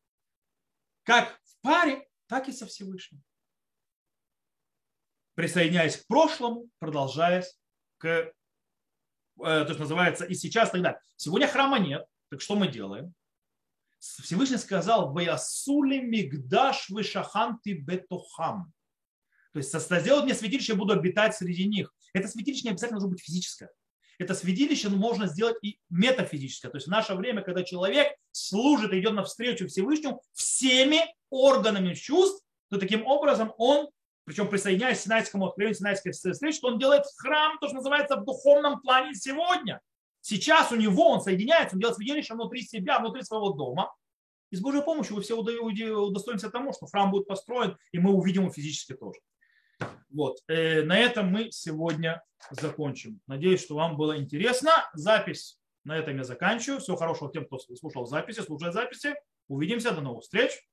Как 1.04 1.38
в 1.44 1.60
паре, 1.62 2.06
так 2.26 2.48
и 2.48 2.52
со 2.52 2.66
Всевышним. 2.66 3.22
Присоединяясь 5.34 5.98
к 5.98 6.06
прошлому, 6.06 6.68
продолжаясь 6.78 7.58
к, 7.98 8.06
э, 8.06 8.32
то 9.36 9.66
есть 9.68 9.78
называется 9.78 10.24
и 10.24 10.34
сейчас, 10.34 10.70
и 10.70 10.72
так 10.72 10.82
далее. 10.82 11.00
Сегодня 11.16 11.46
храма 11.46 11.78
нет. 11.78 12.06
Так 12.30 12.40
что 12.40 12.56
мы 12.56 12.68
делаем? 12.68 13.14
Всевышний 13.98 14.56
сказал, 14.56 15.12
«Ваясули 15.12 15.98
мигдаш 15.98 16.90
вышаханти 16.90 17.70
бетухам». 17.70 18.72
То 19.56 19.60
есть 19.60 20.02
сделать 20.02 20.24
мне 20.24 20.34
святилище, 20.34 20.72
я 20.72 20.78
буду 20.78 20.92
обитать 20.92 21.34
среди 21.34 21.66
них. 21.66 21.90
Это 22.12 22.28
святилище 22.28 22.64
не 22.64 22.70
обязательно 22.72 23.00
должно 23.00 23.08
быть 23.08 23.22
физическое. 23.24 23.70
Это 24.18 24.34
святилище 24.34 24.90
можно 24.90 25.28
сделать 25.28 25.56
и 25.62 25.80
метафизическое. 25.88 26.70
То 26.70 26.76
есть 26.76 26.88
в 26.88 26.90
наше 26.90 27.14
время, 27.14 27.40
когда 27.40 27.62
человек 27.62 28.08
служит 28.32 28.92
и 28.92 29.00
идет 29.00 29.14
навстречу 29.14 29.66
Всевышнему 29.66 30.20
всеми 30.34 31.00
органами 31.30 31.94
чувств, 31.94 32.44
то 32.68 32.78
таким 32.78 33.06
образом 33.06 33.54
он, 33.56 33.88
причем 34.24 34.50
присоединяясь 34.50 34.98
к 34.98 35.04
Синайскому 35.04 35.46
откровению, 35.46 35.78
Синайской 35.78 36.12
встречи, 36.12 36.60
то 36.60 36.68
он 36.68 36.78
делает 36.78 37.04
храм, 37.16 37.56
то, 37.58 37.68
что 37.68 37.76
называется 37.76 38.16
в 38.16 38.26
духовном 38.26 38.82
плане 38.82 39.14
сегодня. 39.14 39.80
Сейчас 40.20 40.70
у 40.70 40.76
него 40.76 41.08
он 41.08 41.22
соединяется, 41.22 41.76
он 41.76 41.80
делает 41.80 41.96
святилище 41.96 42.34
внутри 42.34 42.60
себя, 42.60 42.98
внутри 42.98 43.22
своего 43.22 43.52
дома. 43.52 43.90
И 44.50 44.56
с 44.56 44.60
Божьей 44.60 44.82
помощью 44.82 45.16
вы 45.16 45.22
все 45.22 45.34
удостоимся 45.34 46.50
тому, 46.50 46.74
что 46.74 46.84
храм 46.84 47.10
будет 47.10 47.26
построен, 47.26 47.78
и 47.92 47.98
мы 47.98 48.12
увидим 48.12 48.42
его 48.42 48.52
физически 48.52 48.92
тоже. 48.92 49.18
Вот. 50.10 50.38
Э, 50.48 50.82
на 50.82 50.98
этом 50.98 51.28
мы 51.28 51.50
сегодня 51.50 52.22
закончим. 52.50 53.20
Надеюсь, 53.26 53.62
что 53.62 53.74
вам 53.74 53.96
было 53.96 54.18
интересно. 54.18 54.72
Запись 54.94 55.58
на 55.84 55.96
этом 55.96 56.16
я 56.16 56.24
заканчиваю. 56.24 56.80
Всего 56.80 56.96
хорошего 56.96 57.30
тем, 57.30 57.44
кто 57.46 57.58
слушал 57.58 58.06
записи, 58.06 58.40
слушает 58.40 58.74
записи. 58.74 59.14
Увидимся. 59.48 59.92
До 59.92 60.00
новых 60.00 60.22
встреч. 60.22 60.66